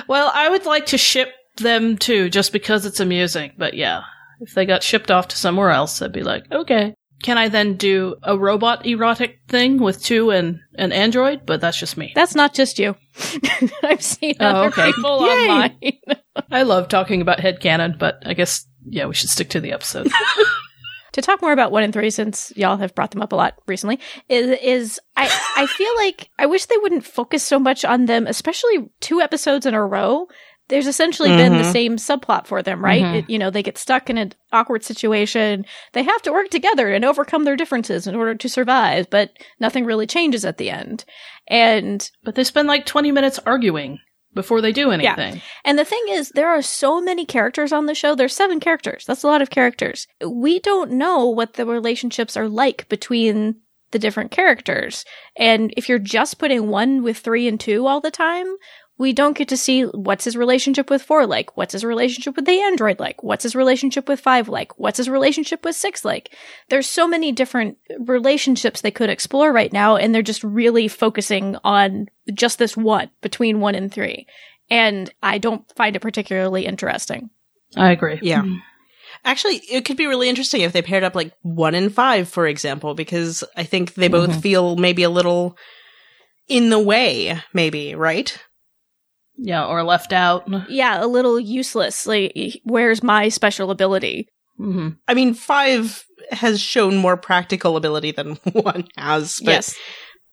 well, 0.08 0.30
I 0.34 0.48
would 0.48 0.66
like 0.66 0.86
to 0.86 0.98
ship 0.98 1.28
them 1.56 1.96
too, 1.98 2.30
just 2.30 2.52
because 2.52 2.86
it's 2.86 3.00
amusing. 3.00 3.52
But 3.58 3.74
yeah, 3.74 4.02
if 4.40 4.54
they 4.54 4.66
got 4.66 4.82
shipped 4.82 5.10
off 5.10 5.28
to 5.28 5.36
somewhere 5.36 5.70
else, 5.70 6.00
I'd 6.02 6.12
be 6.12 6.22
like, 6.22 6.50
okay. 6.52 6.94
Can 7.22 7.36
I 7.36 7.48
then 7.50 7.74
do 7.76 8.16
a 8.22 8.38
robot 8.38 8.86
erotic 8.86 9.40
thing 9.46 9.76
with 9.78 10.02
two 10.02 10.30
and 10.30 10.58
an 10.76 10.90
android? 10.90 11.42
But 11.44 11.60
that's 11.60 11.78
just 11.78 11.98
me. 11.98 12.12
That's 12.14 12.34
not 12.34 12.54
just 12.54 12.78
you. 12.78 12.96
I've 13.82 14.02
seen 14.02 14.36
Oh, 14.40 14.46
other 14.46 14.68
okay. 14.68 14.86
people 14.90 15.26
Yay. 15.26 15.48
online. 15.50 15.76
I 16.50 16.62
love 16.62 16.88
talking 16.88 17.20
about 17.20 17.36
headcanon, 17.38 17.98
but 17.98 18.22
I 18.24 18.32
guess 18.32 18.66
yeah, 18.88 19.04
we 19.04 19.12
should 19.12 19.28
stick 19.28 19.50
to 19.50 19.60
the 19.60 19.72
episode. 19.72 20.10
to 21.12 21.22
talk 21.22 21.42
more 21.42 21.52
about 21.52 21.72
one 21.72 21.82
and 21.82 21.92
three 21.92 22.10
since 22.10 22.52
y'all 22.56 22.76
have 22.76 22.94
brought 22.94 23.10
them 23.10 23.22
up 23.22 23.32
a 23.32 23.36
lot 23.36 23.54
recently 23.66 23.98
is 24.28 24.58
is 24.62 25.00
I 25.16 25.26
I 25.56 25.66
feel 25.66 25.94
like 25.96 26.30
I 26.38 26.46
wish 26.46 26.66
they 26.66 26.76
wouldn't 26.78 27.04
focus 27.06 27.42
so 27.42 27.58
much 27.58 27.84
on 27.84 28.06
them, 28.06 28.26
especially 28.26 28.90
two 29.00 29.20
episodes 29.20 29.66
in 29.66 29.74
a 29.74 29.84
row. 29.84 30.26
There's 30.68 30.86
essentially 30.86 31.30
been 31.30 31.54
the 31.58 31.64
Mhm. 31.64 31.72
same 31.72 31.96
subplot 31.96 32.46
for 32.46 32.62
them, 32.62 32.84
right? 32.84 33.02
Mhm. 33.02 33.14
It- 33.16 33.30
you 33.30 33.40
know, 33.40 33.50
they 33.50 33.62
get 33.62 33.76
stuck 33.76 34.08
in 34.08 34.16
an 34.16 34.32
awkward 34.52 34.84
situation. 34.84 35.64
They 35.94 36.04
have 36.04 36.22
to 36.22 36.32
work 36.32 36.48
together 36.48 36.92
and 36.92 37.04
overcome 37.04 37.42
their 37.42 37.56
differences 37.56 38.06
in 38.06 38.14
order 38.14 38.36
to 38.36 38.48
survive, 38.48 39.10
but 39.10 39.30
nothing 39.58 39.84
really 39.84 40.06
changes 40.06 40.44
at 40.44 40.58
the 40.58 40.70
end. 40.70 41.04
And 41.48 42.08
but 42.22 42.36
they 42.36 42.44
spend 42.44 42.68
like 42.68 42.86
twenty 42.86 43.10
minutes 43.10 43.40
arguing 43.44 43.98
before 44.34 44.60
they 44.60 44.72
do 44.72 44.90
anything. 44.90 45.34
Yeah. 45.34 45.40
And 45.64 45.78
the 45.78 45.84
thing 45.84 46.04
is, 46.08 46.30
there 46.30 46.48
are 46.48 46.62
so 46.62 47.00
many 47.00 47.24
characters 47.26 47.72
on 47.72 47.86
the 47.86 47.94
show. 47.94 48.14
There's 48.14 48.34
seven 48.34 48.60
characters. 48.60 49.04
That's 49.06 49.24
a 49.24 49.28
lot 49.28 49.42
of 49.42 49.50
characters. 49.50 50.06
We 50.24 50.60
don't 50.60 50.92
know 50.92 51.26
what 51.26 51.54
the 51.54 51.66
relationships 51.66 52.36
are 52.36 52.48
like 52.48 52.88
between 52.88 53.56
the 53.90 53.98
different 53.98 54.30
characters. 54.30 55.04
And 55.36 55.74
if 55.76 55.88
you're 55.88 55.98
just 55.98 56.38
putting 56.38 56.68
one 56.68 57.02
with 57.02 57.18
three 57.18 57.48
and 57.48 57.58
two 57.58 57.86
all 57.86 58.00
the 58.00 58.10
time, 58.10 58.46
we 59.00 59.14
don't 59.14 59.36
get 59.36 59.48
to 59.48 59.56
see 59.56 59.84
what's 59.84 60.24
his 60.24 60.36
relationship 60.36 60.90
with 60.90 61.02
four 61.02 61.26
like, 61.26 61.56
what's 61.56 61.72
his 61.72 61.84
relationship 61.86 62.36
with 62.36 62.44
the 62.44 62.60
android 62.60 63.00
like, 63.00 63.22
what's 63.22 63.44
his 63.44 63.56
relationship 63.56 64.06
with 64.08 64.20
five 64.20 64.46
like, 64.46 64.78
what's 64.78 64.98
his 64.98 65.08
relationship 65.08 65.64
with 65.64 65.74
six 65.74 66.04
like. 66.04 66.36
There's 66.68 66.86
so 66.86 67.08
many 67.08 67.32
different 67.32 67.78
relationships 67.98 68.82
they 68.82 68.90
could 68.90 69.08
explore 69.08 69.52
right 69.52 69.72
now, 69.72 69.96
and 69.96 70.14
they're 70.14 70.20
just 70.20 70.44
really 70.44 70.86
focusing 70.86 71.56
on 71.64 72.08
just 72.34 72.58
this 72.58 72.76
one 72.76 73.10
between 73.22 73.60
one 73.60 73.74
and 73.74 73.90
three 73.92 74.26
and 74.70 75.12
I 75.22 75.38
don't 75.38 75.64
find 75.76 75.96
it 75.96 76.00
particularly 76.00 76.66
interesting. 76.66 77.30
I 77.76 77.90
agree. 77.92 78.18
yeah. 78.22 78.44
Actually, 79.24 79.56
it 79.70 79.84
could 79.84 79.96
be 79.96 80.06
really 80.06 80.28
interesting 80.28 80.60
if 80.60 80.72
they 80.72 80.82
paired 80.82 81.04
up 81.04 81.14
like 81.14 81.32
one 81.42 81.74
and 81.74 81.92
five, 81.92 82.28
for 82.28 82.46
example, 82.46 82.94
because 82.94 83.42
I 83.56 83.64
think 83.64 83.94
they 83.94 84.08
both 84.08 84.30
Mhm. 84.30 84.42
feel 84.42 84.76
maybe 84.76 85.02
a 85.02 85.10
little 85.10 85.56
in 86.48 86.70
the 86.70 86.78
way, 86.78 87.40
maybe, 87.52 87.94
right? 87.94 88.36
Yeah, 89.42 89.64
or 89.64 89.82
left 89.82 90.12
out. 90.12 90.48
Yeah, 90.68 91.02
a 91.02 91.06
little 91.06 91.40
useless. 91.40 92.06
Like, 92.06 92.60
where's 92.64 93.02
my 93.02 93.28
special 93.28 93.70
ability? 93.70 94.28
hmm 94.56 94.90
I 95.08 95.14
mean, 95.14 95.32
five 95.32 96.04
has 96.30 96.60
shown 96.60 96.96
more 96.96 97.16
practical 97.16 97.76
ability 97.76 98.12
than 98.12 98.34
one 98.52 98.86
has, 98.96 99.40
but 99.42 99.52
yes, 99.52 99.76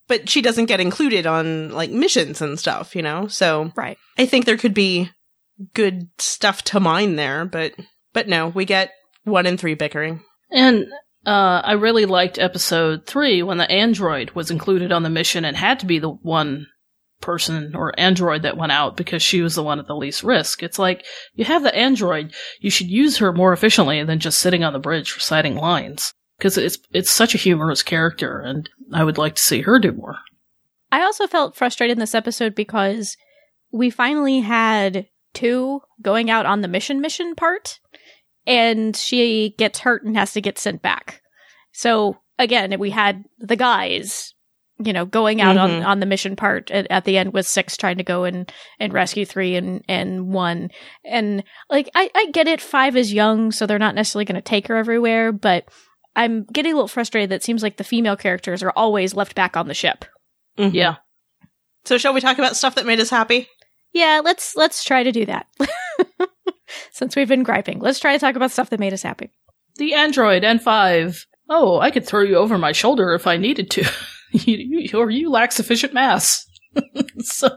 but 0.08 0.30
she 0.30 0.42
doesn't 0.42 0.66
get 0.66 0.82
included 0.82 1.26
on 1.26 1.72
like 1.72 1.90
missions 1.90 2.42
and 2.42 2.60
stuff, 2.60 2.96
you 2.96 3.02
know. 3.02 3.28
So 3.28 3.72
right. 3.76 3.98
I 4.18 4.26
think 4.26 4.46
there 4.46 4.58
could 4.58 4.74
be 4.74 5.10
good 5.74 6.10
stuff 6.18 6.64
to 6.66 6.80
mine 6.80 7.16
there, 7.16 7.46
but 7.46 7.74
but 8.14 8.28
no, 8.28 8.48
we 8.50 8.66
get 8.66 8.92
one 9.24 9.46
and 9.46 9.60
three 9.60 9.76
bickering. 9.76 10.22
And 10.52 10.88
uh, 11.26 11.62
I 11.64 11.74
really 11.74 12.06
liked 12.06 12.40
episode 12.40 13.06
three 13.06 13.44
when 13.44 13.58
the 13.58 13.70
android 13.70 14.32
was 14.32 14.52
included 14.52 14.92
on 14.92 15.04
the 15.04 15.10
mission 15.10 15.46
and 15.46 15.56
had 15.56 15.80
to 15.82 15.86
be 15.86 16.00
the 16.00 16.10
one 16.10 16.68
person 17.22 17.76
or 17.76 18.00
android 18.00 18.44
that 18.44 18.58
went 18.58 18.72
out 18.72 18.96
because 18.96 19.24
she 19.24 19.42
was 19.42 19.56
the 19.56 19.64
one 19.64 19.80
at 19.80 19.88
the 19.88 19.96
least 19.96 20.24
risk. 20.24 20.62
It's 20.62 20.80
like 20.80 21.06
you 21.34 21.46
have 21.46 21.64
the 21.64 21.76
android, 21.76 22.34
you 22.60 22.70
should 22.70 22.90
use 22.90 23.18
her 23.18 23.34
more 23.34 23.54
efficiently 23.54 24.04
than 24.04 24.20
just 24.20 24.40
sitting 24.40 24.64
on 24.64 24.74
the 24.74 24.80
bridge 24.80 25.16
reciting 25.16 25.56
lines 25.56 26.14
because 26.38 26.58
it's 26.58 26.78
it's 26.92 27.12
such 27.12 27.36
a 27.36 27.40
humorous 27.40 27.84
character, 27.84 28.40
and 28.40 28.70
I 28.94 29.04
would 29.04 29.18
like 29.18 29.36
to 29.36 29.42
see 29.42 29.62
her 29.62 29.80
do 29.80 29.92
more. 29.92 30.18
I 30.92 31.02
also 31.02 31.28
felt 31.28 31.56
frustrated 31.56 31.98
in 31.98 32.00
this 32.00 32.16
episode 32.16 32.56
because 32.56 33.18
we 33.72 33.90
finally 33.90 34.40
had 34.40 35.08
two 35.34 35.82
going 36.02 36.30
out 36.30 36.46
on 36.46 36.62
the 36.62 36.68
mission 36.68 37.02
mission 37.02 37.36
part, 37.36 37.80
and 38.46 38.96
she 38.96 39.56
gets 39.58 39.80
hurt 39.80 40.04
and 40.04 40.16
has 40.16 40.34
to 40.34 40.42
get 40.42 40.60
sent 40.60 40.82
back. 40.82 41.22
So 41.74 42.18
again, 42.40 42.78
we 42.80 42.92
had 42.92 43.26
the 43.40 43.56
guys, 43.56 44.34
you 44.84 44.94
know, 44.94 45.06
going 45.06 45.42
out 45.42 45.58
on, 45.58 45.70
Mhm. 45.70 45.86
on 45.86 46.00
the 46.00 46.06
mission 46.06 46.36
part 46.36 46.70
at, 46.72 46.86
at 46.92 47.06
the 47.06 47.18
end 47.18 47.34
with 47.34 47.48
six 47.48 47.76
trying 47.78 47.98
to 47.98 48.04
go 48.04 48.24
and, 48.26 48.52
and 48.80 48.94
rescue 48.94 49.26
three 49.26 49.56
and, 49.56 49.84
and 49.90 50.28
one. 50.34 50.70
And 51.04 51.44
like, 51.70 51.90
I, 51.96 52.10
I 52.14 52.28
get 52.32 52.48
it. 52.48 52.62
Five 52.62 52.96
is 52.96 53.12
young, 53.14 53.52
so 53.52 53.66
they're 53.66 53.80
not 53.80 53.96
necessarily 53.96 54.26
going 54.26 54.36
to 54.36 54.42
take 54.42 54.68
her 54.68 54.76
everywhere, 54.78 55.32
but 55.32 55.66
I'm 56.16 56.44
getting 56.46 56.74
a 56.74 56.76
little 56.76 56.88
frustrated 56.88 57.30
that 57.32 57.38
it 57.38 57.44
seems 57.44 57.64
like 57.64 57.78
the 57.78 57.84
female 57.84 58.16
characters 58.18 58.62
are 58.64 58.74
always 58.76 59.14
left 59.16 59.36
back 59.36 59.58
on 59.58 59.68
the 59.68 59.74
ship. 59.74 60.06
Mhm. 60.58 60.74
Yeah. 60.74 60.96
So 61.86 61.98
shall 61.98 62.14
we 62.14 62.22
talk 62.22 62.38
about 62.38 62.56
stuff 62.56 62.76
that 62.76 62.86
made 62.86 63.00
us 63.00 63.10
happy? 63.10 63.48
Yeah, 63.94 64.22
let's 64.24 64.56
let's 64.56 64.84
try 64.84 65.04
to 65.04 65.12
do 65.12 65.26
that. 65.26 65.48
Since 66.92 67.16
we've 67.16 67.28
been 67.28 67.44
griping, 67.44 67.80
let's 67.80 68.00
try 68.00 68.14
to 68.14 68.20
talk 68.20 68.36
about 68.36 68.52
stuff 68.52 68.70
that 68.72 68.80
made 68.80 68.94
us 68.94 69.02
happy. 69.04 69.32
The 69.78 69.94
android 69.94 70.44
N5. 70.44 71.26
Oh, 71.50 71.80
I 71.80 71.92
could 71.92 72.06
throw 72.06 72.22
you 72.22 72.36
over 72.36 72.58
my 72.58 72.74
shoulder 72.74 73.14
if 73.14 73.26
I 73.28 73.38
needed 73.38 73.72
to. 73.72 73.86
you, 74.32 74.58
you, 74.58 74.98
or 75.00 75.10
you 75.10 75.30
lack 75.30 75.52
sufficient 75.52 75.94
mass. 75.94 76.46
so, 77.20 77.50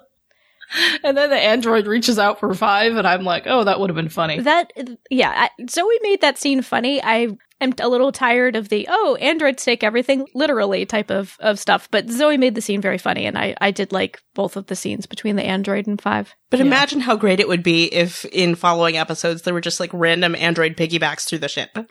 and 1.02 1.16
then 1.16 1.30
the 1.30 1.36
android 1.36 1.86
reaches 1.86 2.18
out 2.18 2.40
for 2.40 2.54
five, 2.54 2.96
and 2.96 3.06
I'm 3.06 3.24
like, 3.24 3.44
oh, 3.46 3.64
that 3.64 3.80
would 3.80 3.90
have 3.90 3.96
been 3.96 4.08
funny. 4.08 4.40
That 4.40 4.72
yeah, 5.10 5.48
I, 5.58 5.64
Zoe 5.68 5.98
made 6.02 6.20
that 6.20 6.38
scene 6.38 6.62
funny. 6.62 7.02
I 7.02 7.28
am 7.60 7.74
a 7.78 7.88
little 7.88 8.12
tired 8.12 8.56
of 8.56 8.68
the 8.68 8.86
oh 8.88 9.16
androids 9.20 9.64
take 9.64 9.82
everything 9.82 10.26
literally 10.34 10.86
type 10.86 11.10
of 11.10 11.36
of 11.40 11.58
stuff, 11.58 11.88
but 11.90 12.08
Zoe 12.08 12.36
made 12.38 12.54
the 12.54 12.62
scene 12.62 12.80
very 12.80 12.98
funny, 12.98 13.26
and 13.26 13.36
I 13.36 13.56
I 13.60 13.72
did 13.72 13.90
like 13.92 14.20
both 14.34 14.56
of 14.56 14.66
the 14.66 14.76
scenes 14.76 15.06
between 15.06 15.34
the 15.36 15.44
android 15.44 15.86
and 15.88 16.00
five. 16.00 16.34
But 16.50 16.60
Yeah. 16.60 16.66
imagine 16.66 17.00
how 17.00 17.16
great 17.16 17.40
it 17.40 17.48
would 17.48 17.64
be 17.64 17.92
if 17.92 18.24
in 18.26 18.54
following 18.54 18.96
episodes 18.96 19.42
there 19.42 19.54
were 19.54 19.60
just 19.60 19.80
like 19.80 19.90
random 19.92 20.34
android 20.36 20.76
piggybacks 20.76 21.26
through 21.26 21.38
the 21.38 21.48
ship. 21.48 21.76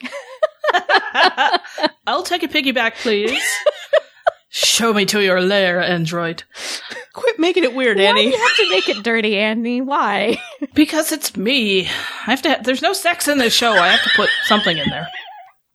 I'll 2.07 2.23
take 2.23 2.43
a 2.43 2.47
piggyback, 2.47 2.93
please. 3.01 3.41
Show 4.51 4.93
me 4.93 5.05
to 5.05 5.21
your 5.23 5.41
lair, 5.41 5.79
android. 5.81 6.43
Quit 7.13 7.37
making 7.39 7.63
it 7.63 7.75
weird, 7.75 7.99
Annie. 7.99 8.07
Why 8.07 8.13
do 8.13 8.19
Annie. 8.19 8.31
you 8.35 8.37
have 8.43 8.55
to 8.57 8.69
make 8.71 8.89
it 8.89 9.03
dirty, 9.03 9.37
Annie? 9.37 9.81
Why? 9.81 10.37
Because 10.73 11.11
it's 11.11 11.35
me. 11.35 11.81
I 11.85 12.31
have 12.31 12.41
to. 12.43 12.49
Ha- 12.49 12.61
There's 12.63 12.81
no 12.81 12.93
sex 12.93 13.27
in 13.27 13.37
this 13.37 13.53
show. 13.53 13.73
I 13.73 13.89
have 13.89 14.03
to 14.03 14.09
put 14.15 14.29
something 14.45 14.77
in 14.77 14.89
there. 14.89 15.07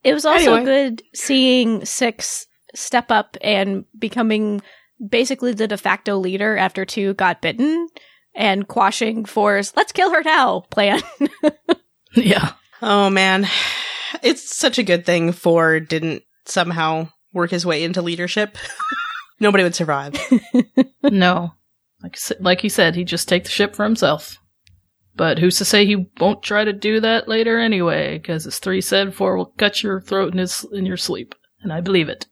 It 0.02 0.12
was 0.14 0.24
also 0.24 0.54
Anyway. 0.54 0.64
good 0.64 1.02
seeing 1.14 1.84
Six 1.84 2.46
step 2.74 3.10
up 3.10 3.36
and 3.42 3.84
becoming 3.98 4.60
basically 5.06 5.52
the 5.52 5.66
de 5.68 5.76
facto 5.76 6.16
leader 6.18 6.56
after 6.56 6.84
two 6.84 7.14
got 7.14 7.42
bitten 7.42 7.88
and 8.34 8.66
quashing 8.68 9.24
Four's 9.24 9.72
"Let's 9.76 9.92
kill 9.92 10.10
her 10.12 10.22
now" 10.22 10.60
plan. 10.70 11.00
Yeah. 12.16 12.52
Oh 12.80 13.10
man. 13.10 13.46
It's 14.22 14.56
such 14.56 14.78
a 14.78 14.82
good 14.84 15.04
thing 15.04 15.32
Four 15.32 15.80
didn't 15.80 16.22
somehow 16.46 17.08
work 17.34 17.50
his 17.50 17.66
way 17.66 17.84
into 17.84 18.00
leadership. 18.00 18.56
Nobody 19.40 19.64
would 19.64 19.74
survive. 19.74 20.14
No. 21.10 21.52
Like, 22.02 22.18
like 22.40 22.60
he 22.60 22.68
said, 22.68 22.94
he'd 22.94 23.08
just 23.08 23.28
take 23.28 23.44
the 23.44 23.50
ship 23.50 23.74
for 23.74 23.84
himself. 23.84 24.38
But 25.16 25.38
who's 25.38 25.58
to 25.58 25.64
say 25.64 25.86
he 25.86 26.10
won't 26.18 26.42
try 26.42 26.64
to 26.64 26.72
do 26.72 27.00
that 27.00 27.28
later 27.28 27.58
anyway? 27.58 28.18
Because 28.18 28.46
as 28.46 28.58
three 28.58 28.80
said, 28.80 29.14
four 29.14 29.36
will 29.36 29.46
cut 29.46 29.82
your 29.82 30.00
throat 30.00 30.32
in 30.32 30.38
his 30.38 30.66
in 30.72 30.86
your 30.86 30.96
sleep, 30.96 31.34
and 31.60 31.72
I 31.72 31.80
believe 31.80 32.08
it. 32.08 32.26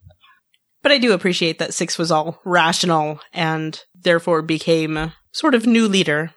But 0.83 0.91
I 0.91 0.99
do 0.99 1.13
appreciate 1.13 1.59
that 1.59 1.75
Six 1.75 1.97
was 1.97 2.11
all 2.11 2.41
rational 2.45 3.21
and 3.33 3.81
therefore 3.95 4.43
became 4.43 5.13
sort 5.31 5.55
of 5.55 5.67
new 5.67 5.87
leader. 5.87 6.33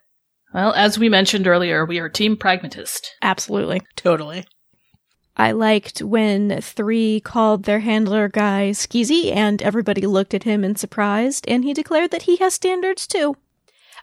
Well, 0.53 0.74
as 0.74 1.00
we 1.00 1.10
mentioned 1.10 1.48
earlier, 1.48 1.84
we 1.84 2.00
are 2.00 2.10
team 2.10 2.38
pragmatist. 2.38 3.12
Absolutely. 3.22 3.81
Totally. 3.95 4.45
I 5.38 5.51
liked 5.51 6.01
when 6.01 6.62
three 6.62 7.20
called 7.20 7.63
their 7.63 7.80
handler 7.80 8.30
guy 8.30 8.70
skeezy 8.72 9.36
and 9.36 9.62
everybody 9.62 10.08
looked 10.08 10.34
at 10.34 10.44
him 10.44 10.63
in 10.63 10.75
surprise, 10.75 11.42
and 11.48 11.63
he 11.63 11.74
declared 11.74 12.12
that 12.12 12.24
he 12.24 12.38
has 12.38 12.54
standards 12.54 13.06
too. 13.06 13.36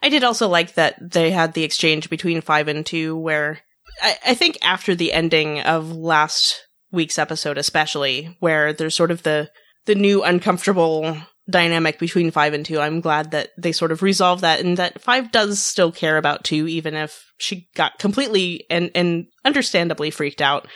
I 0.03 0.09
did 0.09 0.25
also 0.25 0.49
like 0.49 0.75
that 0.75 1.13
they 1.13 1.31
had 1.31 1.55
the 1.55 1.65
exchange 1.65 2.11
between 2.11 2.41
five 2.41 2.69
and 2.69 2.85
two 2.85 3.17
where 3.17 3.61
I, 4.03 4.17
I 4.29 4.35
think 4.35 4.59
after 4.63 4.95
the 4.95 5.13
ending 5.13 5.61
of 5.61 5.93
last 5.93 6.67
week's 6.91 7.19
episode 7.19 7.57
especially, 7.57 8.37
where 8.41 8.73
there's 8.73 8.95
sort 8.95 9.11
of 9.11 9.23
the 9.23 9.51
the 9.87 9.95
new 9.95 10.23
uncomfortable 10.23 11.17
dynamic 11.51 11.99
between 11.99 12.31
five 12.31 12.53
and 12.53 12.65
two. 12.65 12.79
I'm 12.79 13.01
glad 13.01 13.33
that 13.33 13.51
they 13.59 13.73
sort 13.73 13.91
of 13.91 14.03
resolved 14.03 14.43
that 14.43 14.61
and 14.61 14.77
that 14.77 15.01
five 15.01 15.33
does 15.33 15.59
still 15.61 15.91
care 15.91 16.17
about 16.17 16.45
two, 16.45 16.69
even 16.69 16.95
if 16.95 17.25
she 17.39 17.69
got 17.75 17.99
completely 17.99 18.65
and, 18.71 18.91
and 18.95 19.27
understandably 19.45 20.11
freaked 20.11 20.41
out 20.41 20.69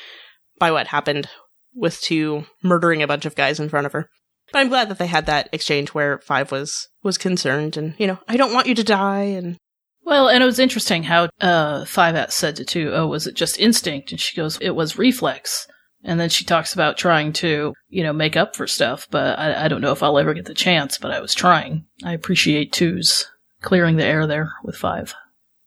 by 0.59 0.71
what 0.71 0.89
happened 0.89 1.29
with 1.75 2.01
two 2.01 2.47
murdering 2.63 3.03
a 3.03 3.07
bunch 3.07 3.27
of 3.27 3.35
guys 3.35 3.61
in 3.61 3.69
front 3.69 3.87
of 3.87 3.93
her. 3.93 4.09
But 4.53 4.61
I'm 4.61 4.69
glad 4.69 4.89
that 4.89 4.99
they 4.99 5.09
had 5.09 5.27
that 5.27 5.49
exchange 5.53 5.91
where 5.91 6.19
five 6.19 6.53
was 6.53 6.89
was 7.03 7.19
concerned 7.19 7.77
and, 7.77 7.95
you 7.99 8.07
know, 8.07 8.19
I 8.29 8.37
don't 8.37 8.55
want 8.55 8.67
you 8.67 8.75
to 8.77 8.85
die 8.85 9.25
and 9.25 9.57
Well, 10.05 10.29
and 10.29 10.41
it 10.43 10.47
was 10.47 10.61
interesting 10.61 11.03
how 11.03 11.29
uh, 11.41 11.85
Five 11.85 12.15
at 12.15 12.33
said 12.33 12.55
to 12.57 12.65
two, 12.65 12.93
"Oh, 12.95 13.09
was 13.09 13.27
it 13.27 13.35
just 13.35 13.59
instinct?" 13.59 14.13
And 14.13 14.21
she 14.21 14.37
goes, 14.37 14.57
"It 14.61 14.71
was 14.71 14.97
reflex." 14.99 15.67
And 16.05 16.21
then 16.21 16.29
she 16.29 16.45
talks 16.45 16.73
about 16.73 16.97
trying 16.97 17.33
to, 17.35 17.75
you 17.89 18.05
know, 18.05 18.13
make 18.13 18.37
up 18.37 18.55
for 18.55 18.69
stuff, 18.69 19.09
but 19.11 19.37
I, 19.37 19.65
I 19.65 19.69
don't 19.69 19.81
know 19.81 19.91
if 19.91 20.05
I'll 20.05 20.19
ever 20.19 20.35
get 20.35 20.45
the 20.45 20.55
chance. 20.55 20.97
But 20.97 21.11
I 21.11 21.19
was 21.21 21.35
trying. 21.35 21.87
I 22.05 22.13
appreciate 22.13 22.73
twos 22.73 23.27
clearing 23.63 23.97
the 23.97 24.05
air 24.05 24.29
there 24.29 24.53
with 24.63 24.77
five. 24.77 25.15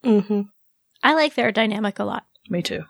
mm-hmm. 0.02 0.42
I 1.02 1.14
like 1.14 1.34
their 1.34 1.52
dynamic 1.52 1.98
a 1.98 2.04
lot. 2.04 2.24
Me 2.48 2.62
too. 2.62 2.84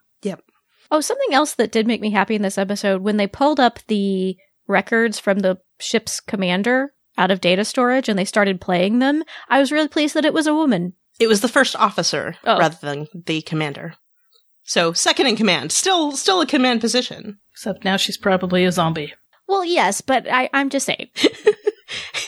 Oh, 0.90 1.00
something 1.00 1.32
else 1.32 1.54
that 1.54 1.72
did 1.72 1.86
make 1.86 2.00
me 2.00 2.10
happy 2.10 2.34
in 2.34 2.42
this 2.42 2.58
episode 2.58 3.02
when 3.02 3.16
they 3.16 3.26
pulled 3.26 3.60
up 3.60 3.78
the 3.86 4.36
records 4.66 5.18
from 5.18 5.40
the 5.40 5.58
ship's 5.78 6.20
commander 6.20 6.92
out 7.18 7.30
of 7.30 7.40
data 7.40 7.64
storage 7.64 8.08
and 8.08 8.18
they 8.18 8.24
started 8.24 8.60
playing 8.60 8.98
them, 8.98 9.22
I 9.48 9.58
was 9.60 9.72
really 9.72 9.88
pleased 9.88 10.14
that 10.14 10.24
it 10.24 10.32
was 10.34 10.46
a 10.46 10.54
woman. 10.54 10.94
It 11.18 11.26
was 11.28 11.40
the 11.42 11.48
first 11.48 11.76
officer 11.76 12.36
Oh. 12.44 12.58
rather 12.58 12.78
than 12.80 13.06
the 13.26 13.42
commander. 13.42 13.94
So 14.64 14.92
second 14.92 15.26
in 15.26 15.36
command, 15.36 15.72
still 15.72 16.12
still 16.12 16.40
a 16.40 16.46
command 16.46 16.80
position. 16.80 17.38
Except 17.52 17.84
now 17.84 17.96
she's 17.96 18.16
probably 18.16 18.64
a 18.64 18.72
zombie. 18.72 19.12
Well, 19.48 19.64
yes, 19.64 20.00
but 20.00 20.26
I, 20.30 20.48
I'm 20.52 20.70
just 20.70 20.86
saying. 20.86 21.08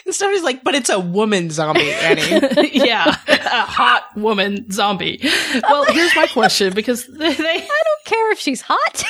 And 0.04 0.12
Stephanie's 0.12 0.42
like, 0.42 0.64
but 0.64 0.75
it's 0.75 0.90
a 0.90 0.99
woman 0.99 1.49
zombie, 1.50 1.92
Annie. 1.92 2.71
yeah, 2.73 3.16
a 3.28 3.61
hot 3.61 4.02
woman 4.16 4.69
zombie. 4.73 5.21
Well, 5.62 5.85
here's 5.85 6.14
my 6.16 6.26
question 6.26 6.73
because 6.75 7.07
they, 7.07 7.33
they 7.33 7.45
I 7.45 7.83
don't 7.85 7.91
care 8.12 8.33
if 8.33 8.38
she's 8.38 8.62
hot. 8.62 9.04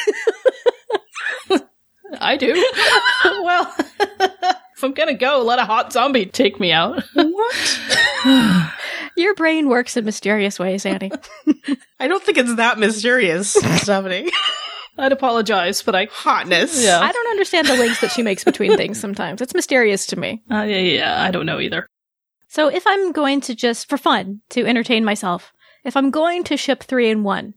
I 2.20 2.36
do. 2.36 2.52
well, 3.42 3.74
if 3.98 4.82
I'm 4.82 4.92
gonna 4.92 5.14
go, 5.14 5.42
let 5.42 5.58
a 5.58 5.64
hot 5.64 5.92
zombie 5.92 6.26
take 6.26 6.60
me 6.60 6.72
out. 6.72 7.02
what? 7.14 7.80
Your 9.16 9.34
brain 9.34 9.68
works 9.68 9.96
in 9.96 10.04
mysterious 10.04 10.58
ways, 10.58 10.86
Annie. 10.86 11.12
I 12.00 12.08
don't 12.08 12.22
think 12.22 12.38
it's 12.38 12.54
that 12.56 12.78
mysterious, 12.78 13.50
Stephanie. 13.50 14.30
I'd 14.98 15.12
apologize, 15.12 15.82
but 15.82 15.94
I. 15.94 16.06
Hotness. 16.06 16.82
Yeah. 16.82 17.00
I 17.00 17.12
don't 17.12 17.30
understand 17.30 17.66
the 17.66 17.76
links 17.76 18.00
that 18.00 18.10
she 18.10 18.22
makes 18.22 18.44
between 18.44 18.76
things 18.76 19.00
sometimes. 19.00 19.40
It's 19.40 19.54
mysterious 19.54 20.06
to 20.06 20.18
me. 20.18 20.42
Uh, 20.50 20.62
yeah, 20.62 20.78
yeah, 20.78 21.22
I 21.22 21.30
don't 21.30 21.46
know 21.46 21.60
either. 21.60 21.86
So 22.48 22.68
if 22.68 22.86
I'm 22.86 23.12
going 23.12 23.40
to 23.42 23.54
just, 23.54 23.88
for 23.88 23.96
fun, 23.96 24.40
to 24.50 24.66
entertain 24.66 25.04
myself, 25.04 25.52
if 25.84 25.96
I'm 25.96 26.10
going 26.10 26.44
to 26.44 26.56
ship 26.56 26.82
three 26.82 27.10
and 27.10 27.24
one, 27.24 27.54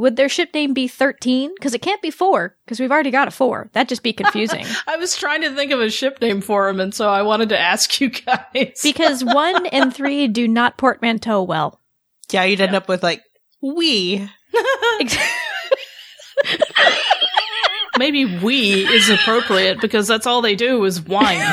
would 0.00 0.16
their 0.16 0.28
ship 0.28 0.52
name 0.54 0.72
be 0.74 0.88
13? 0.88 1.52
Because 1.54 1.74
it 1.74 1.82
can't 1.82 2.00
be 2.02 2.10
four, 2.10 2.56
because 2.64 2.80
we've 2.80 2.90
already 2.90 3.10
got 3.10 3.28
a 3.28 3.30
four. 3.30 3.68
That'd 3.72 3.88
just 3.88 4.02
be 4.02 4.12
confusing. 4.12 4.64
I 4.88 4.96
was 4.96 5.16
trying 5.16 5.42
to 5.42 5.54
think 5.54 5.70
of 5.72 5.80
a 5.80 5.90
ship 5.90 6.20
name 6.20 6.40
for 6.40 6.68
him, 6.68 6.80
and 6.80 6.94
so 6.94 7.08
I 7.08 7.22
wanted 7.22 7.50
to 7.50 7.58
ask 7.58 8.00
you 8.00 8.10
guys. 8.10 8.80
because 8.82 9.22
one 9.24 9.66
and 9.66 9.94
three 9.94 10.26
do 10.26 10.48
not 10.48 10.78
portmanteau 10.78 11.42
well. 11.42 11.80
Yeah, 12.32 12.44
you'd 12.44 12.60
end 12.60 12.72
Yeah. 12.72 12.78
up 12.78 12.88
with 12.88 13.02
like, 13.02 13.22
we. 13.62 14.28
Maybe 18.00 18.24
we 18.24 18.88
is 18.88 19.10
appropriate 19.10 19.78
because 19.78 20.08
that's 20.08 20.26
all 20.26 20.40
they 20.40 20.56
do 20.56 20.82
is 20.86 21.02
whine. 21.02 21.46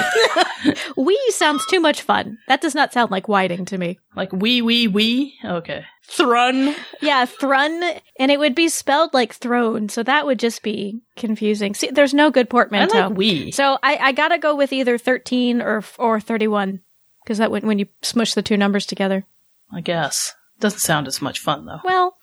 we 0.95 1.19
sounds 1.31 1.65
too 1.65 1.81
much 1.81 2.01
fun. 2.01 2.37
That 2.47 2.61
does 2.61 2.73
not 2.73 2.93
sound 2.93 3.11
like 3.11 3.27
whiting 3.27 3.65
to 3.65 3.77
me. 3.77 3.99
like 4.15 4.31
we, 4.31 4.61
we, 4.61 4.87
we. 4.87 5.37
Okay. 5.43 5.83
Thrun. 6.05 6.73
Yeah, 7.01 7.25
thrun, 7.25 7.83
and 8.17 8.31
it 8.31 8.39
would 8.39 8.55
be 8.55 8.69
spelled 8.69 9.13
like 9.13 9.33
throne, 9.33 9.89
so 9.89 10.03
that 10.03 10.25
would 10.25 10.39
just 10.39 10.63
be 10.63 11.01
confusing. 11.17 11.73
See, 11.73 11.89
there's 11.91 12.13
no 12.13 12.31
good 12.31 12.47
I 12.47 12.49
portmanteau. 12.49 13.09
like 13.09 13.17
we. 13.17 13.51
So 13.51 13.77
I, 13.83 13.97
I 13.97 14.11
gotta 14.13 14.37
go 14.37 14.55
with 14.55 14.71
either 14.71 14.97
13 14.97 15.61
or 15.61 15.83
or 15.99 16.21
31 16.21 16.79
because 17.25 17.39
that 17.39 17.51
when 17.51 17.67
when 17.67 17.77
you 17.77 17.87
smush 18.01 18.35
the 18.35 18.41
two 18.41 18.55
numbers 18.55 18.85
together. 18.85 19.25
I 19.69 19.81
guess. 19.81 20.33
Doesn't 20.61 20.79
sound 20.79 21.07
as 21.09 21.21
much 21.21 21.41
fun 21.41 21.65
though. 21.65 21.81
Well, 21.83 22.15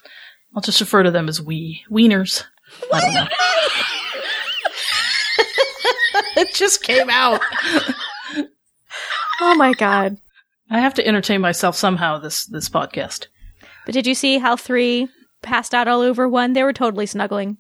I'll 0.57 0.63
just 0.63 0.81
refer 0.81 1.03
to 1.03 1.11
them 1.11 1.29
as 1.29 1.43
we. 1.43 1.85
Wieners. 1.91 2.45
I 2.91 3.01
don't 3.03 3.13
know. 3.13 3.27
it 6.41 6.55
just 6.55 6.83
came 6.83 7.11
out. 7.11 7.41
oh 9.41 9.55
my 9.55 9.73
god! 9.75 10.19
I 10.71 10.81
have 10.81 10.95
to 10.95 11.07
entertain 11.07 11.41
myself 11.41 11.77
somehow 11.77 12.19
this 12.19 12.47
this 12.47 12.69
podcast. 12.69 13.27
But 13.85 13.95
did 13.95 14.07
you 14.07 14.15
see 14.15 14.39
how 14.39 14.57
three 14.57 15.09
passed 15.43 15.75
out 15.75 15.89
all 15.89 16.01
over 16.01 16.29
one? 16.29 16.53
They 16.53 16.63
were 16.63 16.73
totally 16.73 17.07
snuggling. 17.07 17.59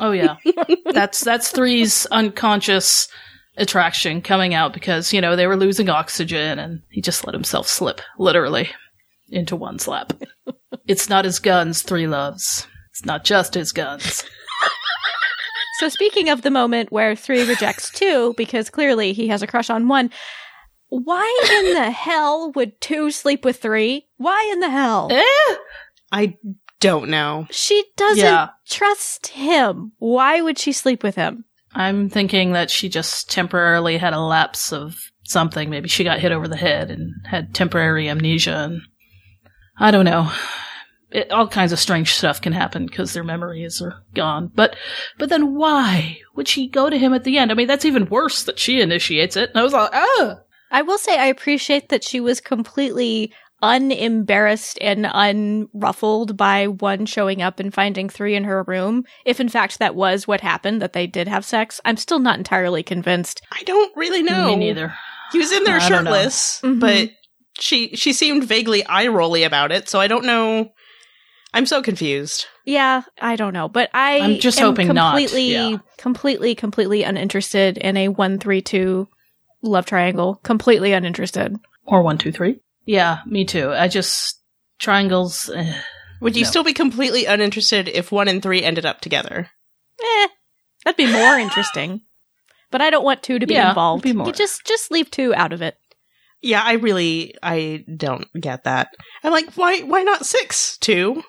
Oh 0.00 0.12
yeah. 0.12 0.36
that's 0.92 1.20
that's 1.20 1.50
three's 1.50 2.06
unconscious 2.06 3.08
attraction 3.56 4.22
coming 4.22 4.54
out 4.54 4.72
because, 4.72 5.12
you 5.12 5.20
know, 5.20 5.36
they 5.36 5.46
were 5.46 5.56
losing 5.56 5.88
oxygen 5.88 6.58
and 6.58 6.82
he 6.90 7.00
just 7.00 7.26
let 7.26 7.34
himself 7.34 7.68
slip, 7.68 8.00
literally, 8.18 8.70
into 9.28 9.56
one's 9.56 9.86
lap. 9.86 10.12
it's 10.86 11.08
not 11.08 11.24
his 11.24 11.38
guns 11.38 11.82
three 11.82 12.06
loves. 12.06 12.66
It's 12.90 13.04
not 13.04 13.24
just 13.24 13.54
his 13.54 13.72
guns. 13.72 14.24
So 15.82 15.88
speaking 15.88 16.28
of 16.28 16.42
the 16.42 16.50
moment 16.52 16.92
where 16.92 17.16
three 17.16 17.42
rejects 17.44 17.90
two 17.90 18.34
because 18.36 18.70
clearly 18.70 19.12
he 19.12 19.26
has 19.26 19.42
a 19.42 19.48
crush 19.48 19.68
on 19.68 19.88
one. 19.88 20.10
Why 20.90 21.48
in 21.58 21.74
the 21.74 21.90
hell 21.90 22.52
would 22.52 22.80
two 22.80 23.10
sleep 23.10 23.44
with 23.44 23.60
three? 23.60 24.06
Why 24.16 24.48
in 24.52 24.60
the 24.60 24.70
hell? 24.70 25.08
Eh? 25.10 25.54
I 26.12 26.36
don't 26.78 27.08
know. 27.08 27.48
She 27.50 27.82
doesn't 27.96 28.24
Yeah. 28.24 28.50
trust 28.70 29.26
him. 29.26 29.90
Why 29.98 30.40
would 30.40 30.56
she 30.56 30.70
sleep 30.70 31.02
with 31.02 31.16
him? 31.16 31.46
I'm 31.74 32.08
thinking 32.08 32.52
that 32.52 32.70
she 32.70 32.88
just 32.88 33.28
temporarily 33.28 33.98
had 33.98 34.12
a 34.12 34.20
lapse 34.20 34.72
of 34.72 34.94
something. 35.24 35.68
Maybe 35.68 35.88
she 35.88 36.04
got 36.04 36.20
hit 36.20 36.30
over 36.30 36.46
the 36.46 36.54
head 36.56 36.92
and 36.92 37.10
had 37.26 37.56
temporary 37.56 38.08
amnesia 38.08 38.54
and 38.56 38.82
I 39.80 39.90
don't 39.90 40.04
know. 40.04 40.30
It, 41.14 41.30
all 41.30 41.46
kinds 41.48 41.72
of 41.72 41.78
strange 41.78 42.12
stuff 42.14 42.40
can 42.40 42.52
happen 42.52 42.86
because 42.86 43.12
their 43.12 43.24
memories 43.24 43.80
are 43.82 44.02
gone. 44.14 44.50
But, 44.54 44.76
but 45.18 45.28
then 45.28 45.54
why 45.54 46.18
would 46.34 46.48
she 46.48 46.68
go 46.68 46.88
to 46.90 46.98
him 46.98 47.12
at 47.14 47.24
the 47.24 47.38
end? 47.38 47.50
I 47.50 47.54
mean, 47.54 47.66
that's 47.68 47.84
even 47.84 48.08
worse 48.08 48.44
that 48.44 48.58
she 48.58 48.80
initiates 48.80 49.36
it. 49.36 49.50
And 49.50 49.58
I 49.58 49.62
was 49.62 49.72
like, 49.72 49.90
oh, 49.92 50.36
I 50.70 50.82
will 50.82 50.98
say 50.98 51.18
I 51.18 51.26
appreciate 51.26 51.90
that 51.90 52.02
she 52.04 52.18
was 52.20 52.40
completely 52.40 53.32
unembarrassed 53.64 54.78
and 54.80 55.06
unruffled 55.06 56.36
by 56.36 56.66
one 56.66 57.06
showing 57.06 57.42
up 57.42 57.60
and 57.60 57.72
finding 57.72 58.08
three 58.08 58.34
in 58.34 58.44
her 58.44 58.62
room. 58.64 59.04
If 59.24 59.40
in 59.40 59.48
fact 59.48 59.78
that 59.78 59.94
was 59.94 60.26
what 60.26 60.40
happened, 60.40 60.82
that 60.82 60.92
they 60.92 61.06
did 61.06 61.28
have 61.28 61.44
sex, 61.44 61.80
I'm 61.84 61.96
still 61.96 62.18
not 62.18 62.38
entirely 62.38 62.82
convinced. 62.82 63.42
I 63.52 63.62
don't 63.64 63.94
really 63.96 64.22
know. 64.22 64.48
me 64.48 64.56
neither. 64.56 64.94
He 65.32 65.38
was 65.38 65.52
in 65.52 65.64
there 65.64 65.76
I 65.76 65.88
don't 65.88 66.04
know. 66.04 66.10
shirtless, 66.10 66.60
Mhm. 66.62 66.80
but 66.80 67.10
she 67.58 67.94
she 67.96 68.12
seemed 68.12 68.44
vaguely 68.44 68.84
eye 68.86 69.06
rolly 69.08 69.44
about 69.44 69.72
it, 69.72 69.88
so 69.88 70.00
I 70.00 70.06
don't 70.08 70.24
know. 70.24 70.70
I'm 71.54 71.66
so 71.66 71.82
confused. 71.82 72.46
Yeah, 72.64 73.02
I 73.20 73.36
don't 73.36 73.52
know, 73.52 73.68
but 73.68 73.90
I 73.92 74.20
I'm 74.20 74.38
just 74.38 74.58
am 74.58 74.68
hoping 74.68 74.88
not, 74.88 75.10
completely, 75.10 75.52
yeah. 75.52 75.76
completely, 75.98 76.54
completely 76.54 77.02
uninterested 77.02 77.76
in 77.78 77.96
a 77.96 78.08
one 78.08 78.38
three 78.38 78.62
two 78.62 79.08
love 79.62 79.84
triangle. 79.86 80.36
Completely 80.42 80.92
uninterested. 80.92 81.56
Or 81.84 82.02
one, 82.02 82.16
two, 82.18 82.32
three. 82.32 82.60
Yeah, 82.86 83.18
me 83.26 83.44
too. 83.44 83.70
I 83.72 83.88
just, 83.88 84.40
triangles, 84.78 85.50
eh. 85.54 85.74
Would 86.20 86.36
you 86.36 86.44
No. 86.44 86.48
still 86.48 86.64
be 86.64 86.72
completely 86.72 87.26
uninterested 87.26 87.88
if 87.88 88.10
one 88.12 88.28
and 88.28 88.40
three 88.42 88.62
ended 88.62 88.86
up 88.86 89.00
together? 89.00 89.48
Eh, 90.02 90.28
that'd 90.84 90.96
be 90.96 91.12
more 91.12 91.36
interesting. 91.38 92.02
But 92.70 92.80
I 92.80 92.90
don't 92.90 93.04
want 93.04 93.22
two 93.22 93.38
to 93.38 93.46
be 93.46 93.54
Yeah, 93.54 93.70
involved. 93.70 94.04
be 94.04 94.12
more. 94.12 94.26
You 94.26 94.32
just 94.32 94.64
just 94.64 94.90
leave 94.90 95.10
two 95.10 95.34
out 95.34 95.52
of 95.52 95.60
it. 95.60 95.76
Yeah, 96.40 96.62
I 96.64 96.74
really 96.74 97.34
I 97.42 97.84
don't 97.96 98.26
get 98.40 98.64
that. 98.64 98.88
I'm 99.22 99.32
like, 99.32 99.52
why 99.54 99.80
why 99.80 100.02
not 100.02 100.24
six? 100.24 100.78
Two? 100.78 101.22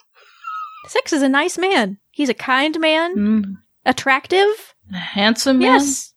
Six 0.87 1.13
is 1.13 1.21
a 1.21 1.29
nice 1.29 1.57
man. 1.57 1.97
He's 2.11 2.29
a 2.29 2.33
kind 2.33 2.79
man, 2.79 3.15
Mm, 3.15 3.43
attractive. 3.85 4.73
handsome 4.91 5.59
man. 5.59 5.79
Yes. 5.79 6.13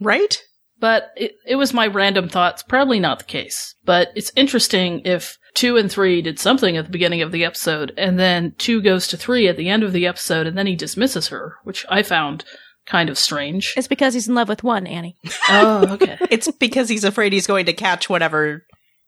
Right? 0.00 0.42
But 0.80 1.10
it, 1.16 1.32
it 1.46 1.56
was 1.56 1.74
my 1.74 1.86
random 1.88 2.28
thoughts. 2.28 2.62
Probably 2.62 3.00
not 3.00 3.18
the 3.18 3.24
case. 3.24 3.74
But 3.84 4.08
it's 4.14 4.32
interesting 4.36 5.02
if 5.04 5.36
two 5.54 5.76
and 5.76 5.90
three 5.90 6.22
did 6.22 6.38
something 6.38 6.76
at 6.76 6.84
the 6.84 6.90
beginning 6.92 7.20
of 7.22 7.32
the 7.32 7.44
episode, 7.44 7.92
and 7.96 8.18
then 8.18 8.54
two 8.58 8.80
goes 8.80 9.08
to 9.08 9.16
three 9.16 9.48
at 9.48 9.56
the 9.56 9.68
end 9.68 9.82
of 9.82 9.92
the 9.92 10.06
episode, 10.06 10.46
and 10.46 10.56
then 10.56 10.66
he 10.68 10.76
dismisses 10.76 11.28
her, 11.28 11.56
which 11.64 11.84
I 11.88 12.02
found 12.04 12.44
kind 12.86 13.10
of 13.10 13.18
strange. 13.18 13.74
It's 13.76 13.88
because 13.88 14.14
he's 14.14 14.28
in 14.28 14.34
love 14.36 14.48
with 14.48 14.62
one, 14.62 14.86
Annie. 14.86 15.16
oh, 15.48 15.94
okay. 15.94 16.16
It's 16.30 16.50
because 16.52 16.88
he's 16.88 17.04
afraid 17.04 17.32
he's 17.32 17.46
going 17.48 17.66
to 17.66 17.72
catch 17.72 18.08
whatever 18.08 18.64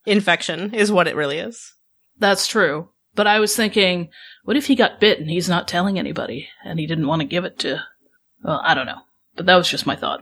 infection 0.07 0.75
is 0.75 0.91
what 0.91 1.07
it 1.09 1.17
really 1.17 1.39
is. 1.39 1.73
That's 2.19 2.47
true. 2.49 2.89
But 3.15 3.27
I 3.27 3.41
was 3.41 3.57
thinking, 3.57 4.09
what 4.45 4.57
if 4.57 4.67
he 4.67 4.75
got 4.77 5.01
bit 5.01 5.19
and 5.19 5.29
he's 5.29 5.49
not 5.49 5.67
telling 5.69 5.99
anybody, 5.99 6.49
and 6.65 6.79
he 6.79 6.87
didn't 6.87 7.07
want 7.09 7.21
to 7.23 7.27
give 7.29 7.45
it 7.45 7.59
to. 7.61 7.83
Well, 8.43 8.61
I 8.65 8.75
don't 8.75 8.87
know. 8.87 9.01
But 9.37 9.47
that 9.47 9.57
was 9.57 9.69
just 9.69 9.87
my 9.87 9.97
thought. 9.97 10.21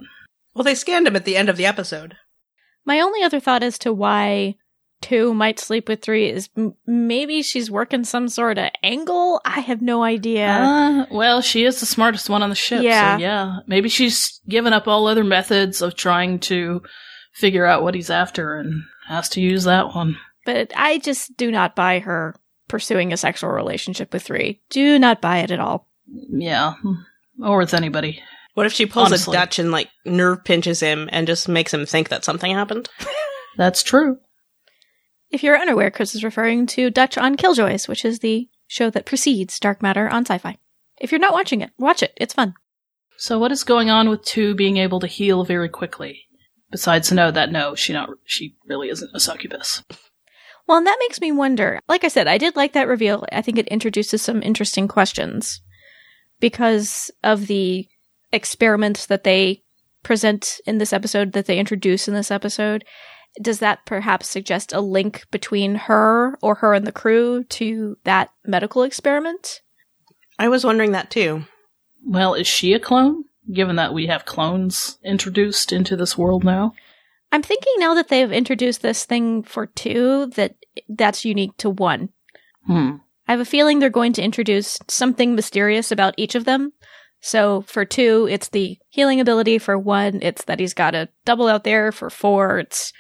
Well, 0.54 0.64
they 0.64 0.74
scanned 0.74 1.06
him 1.06 1.16
at 1.16 1.24
the 1.24 1.36
end 1.36 1.48
of 1.48 1.56
the 1.56 1.66
episode. 1.66 2.16
My 2.84 3.00
only 3.00 3.22
other 3.22 3.40
thought 3.40 3.62
as 3.62 3.78
to 3.80 3.92
why 3.92 4.56
two 5.00 5.32
might 5.34 5.60
sleep 5.60 5.88
with 5.88 6.02
three 6.02 6.28
is 6.28 6.48
m- 6.56 6.74
maybe 6.86 7.42
she's 7.42 7.70
working 7.70 8.02
some 8.04 8.28
sort 8.28 8.58
of 8.58 8.70
angle. 8.82 9.40
I 9.44 9.60
have 9.60 9.80
no 9.82 10.02
idea. 10.02 10.48
Uh, 10.48 11.06
well, 11.10 11.40
she 11.42 11.64
is 11.64 11.78
the 11.80 11.86
smartest 11.86 12.28
one 12.30 12.42
on 12.42 12.48
the 12.48 12.56
ship. 12.56 12.82
Yeah. 12.82 13.16
So 13.16 13.22
yeah. 13.22 13.56
Maybe 13.66 13.88
she's 13.88 14.40
given 14.48 14.72
up 14.72 14.88
all 14.88 15.06
other 15.06 15.22
methods 15.24 15.82
of 15.82 15.94
trying 15.94 16.40
to 16.40 16.82
figure 17.32 17.64
out 17.66 17.82
what 17.82 17.94
he's 17.94 18.10
after 18.10 18.56
and 18.56 18.82
has 19.06 19.28
to 19.30 19.40
use 19.40 19.64
that 19.64 19.94
one. 19.94 20.16
but 20.44 20.72
I 20.74 20.98
just 20.98 21.36
do 21.36 21.50
not 21.52 21.76
buy 21.76 22.00
her 22.00 22.34
pursuing 22.68 23.12
a 23.12 23.16
sexual 23.16 23.50
relationship 23.50 24.12
with 24.12 24.22
three. 24.22 24.60
Do 24.70 24.98
not 24.98 25.20
buy 25.20 25.38
it 25.38 25.50
at 25.50 25.60
all. 25.60 25.88
Yeah. 26.06 26.74
Or 27.42 27.58
with 27.58 27.74
anybody. 27.74 28.22
What 28.54 28.66
if 28.66 28.72
she 28.72 28.86
pulls 28.86 29.06
Honestly. 29.08 29.36
a 29.36 29.40
Dutch 29.40 29.58
and 29.58 29.70
like 29.70 29.88
nerve 30.04 30.44
pinches 30.44 30.80
him 30.80 31.08
and 31.12 31.26
just 31.26 31.48
makes 31.48 31.72
him 31.72 31.86
think 31.86 32.08
that 32.08 32.24
something 32.24 32.52
happened? 32.52 32.88
That's 33.56 33.82
true. 33.82 34.18
If 35.30 35.42
you're 35.42 35.60
unaware, 35.60 35.90
Chris 35.90 36.14
is 36.14 36.24
referring 36.24 36.66
to 36.68 36.90
Dutch 36.90 37.18
on 37.18 37.36
Killjoys, 37.36 37.86
which 37.86 38.04
is 38.04 38.20
the 38.20 38.48
show 38.66 38.90
that 38.90 39.06
precedes 39.06 39.58
Dark 39.60 39.82
Matter 39.82 40.08
on 40.08 40.24
sci 40.24 40.38
fi. 40.38 40.56
If 41.00 41.12
you're 41.12 41.20
not 41.20 41.34
watching 41.34 41.60
it, 41.60 41.70
watch 41.78 42.02
it. 42.02 42.12
It's 42.16 42.34
fun. 42.34 42.54
So 43.16 43.38
what 43.38 43.52
is 43.52 43.64
going 43.64 43.90
on 43.90 44.08
with 44.08 44.24
two 44.24 44.54
being 44.54 44.76
able 44.76 45.00
to 45.00 45.06
heal 45.06 45.44
very 45.44 45.68
quickly? 45.68 46.22
Besides, 46.70 47.10
no, 47.12 47.30
that 47.30 47.50
no, 47.50 47.74
she 47.74 47.92
not 47.92 48.10
she 48.24 48.56
really 48.66 48.88
isn't 48.88 49.10
a 49.14 49.20
succubus. 49.20 49.82
Well, 50.68 50.76
and 50.76 50.86
that 50.86 50.98
makes 51.00 51.20
me 51.20 51.32
wonder. 51.32 51.80
Like 51.88 52.04
I 52.04 52.08
said, 52.08 52.28
I 52.28 52.36
did 52.36 52.54
like 52.54 52.74
that 52.74 52.88
reveal. 52.88 53.24
I 53.32 53.40
think 53.40 53.58
it 53.58 53.66
introduces 53.68 54.20
some 54.20 54.42
interesting 54.42 54.86
questions 54.86 55.62
because 56.40 57.10
of 57.24 57.46
the 57.46 57.88
experiments 58.32 59.06
that 59.06 59.24
they 59.24 59.62
present 60.02 60.60
in 60.66 60.76
this 60.76 60.92
episode, 60.92 61.32
that 61.32 61.46
they 61.46 61.58
introduce 61.58 62.06
in 62.06 62.12
this 62.12 62.30
episode. 62.30 62.84
Does 63.40 63.60
that 63.60 63.86
perhaps 63.86 64.28
suggest 64.28 64.74
a 64.74 64.80
link 64.80 65.26
between 65.30 65.74
her 65.74 66.38
or 66.42 66.56
her 66.56 66.74
and 66.74 66.86
the 66.86 66.92
crew 66.92 67.44
to 67.44 67.96
that 68.04 68.30
medical 68.44 68.82
experiment? 68.82 69.62
I 70.38 70.48
was 70.48 70.64
wondering 70.64 70.92
that 70.92 71.10
too. 71.10 71.44
Well, 72.04 72.34
is 72.34 72.46
she 72.46 72.74
a 72.74 72.78
clone? 72.78 73.24
Given 73.50 73.76
that 73.76 73.94
we 73.94 74.06
have 74.06 74.26
clones 74.26 74.98
introduced 75.02 75.72
into 75.72 75.96
this 75.96 76.18
world 76.18 76.44
now. 76.44 76.74
I'm 77.30 77.42
thinking 77.42 77.74
now 77.78 77.94
that 77.94 78.08
they 78.08 78.20
have 78.20 78.32
introduced 78.32 78.82
this 78.82 79.04
thing 79.04 79.42
for 79.42 79.66
two, 79.66 80.26
that 80.36 80.56
that's 80.88 81.24
unique 81.24 81.56
to 81.58 81.70
one. 81.70 82.10
Hmm. 82.66 82.96
I 83.26 83.32
have 83.32 83.40
a 83.40 83.44
feeling 83.44 83.78
they're 83.78 83.90
going 83.90 84.14
to 84.14 84.22
introduce 84.22 84.78
something 84.88 85.34
mysterious 85.34 85.92
about 85.92 86.14
each 86.16 86.34
of 86.34 86.44
them. 86.44 86.72
So 87.20 87.62
for 87.62 87.84
two, 87.84 88.26
it's 88.30 88.48
the 88.48 88.78
healing 88.88 89.20
ability. 89.20 89.58
For 89.58 89.78
one, 89.78 90.20
it's 90.22 90.44
that 90.44 90.60
he's 90.60 90.74
got 90.74 90.94
a 90.94 91.08
double 91.24 91.48
out 91.48 91.64
there. 91.64 91.92
For 91.92 92.10
four, 92.10 92.58
it's 92.60 92.92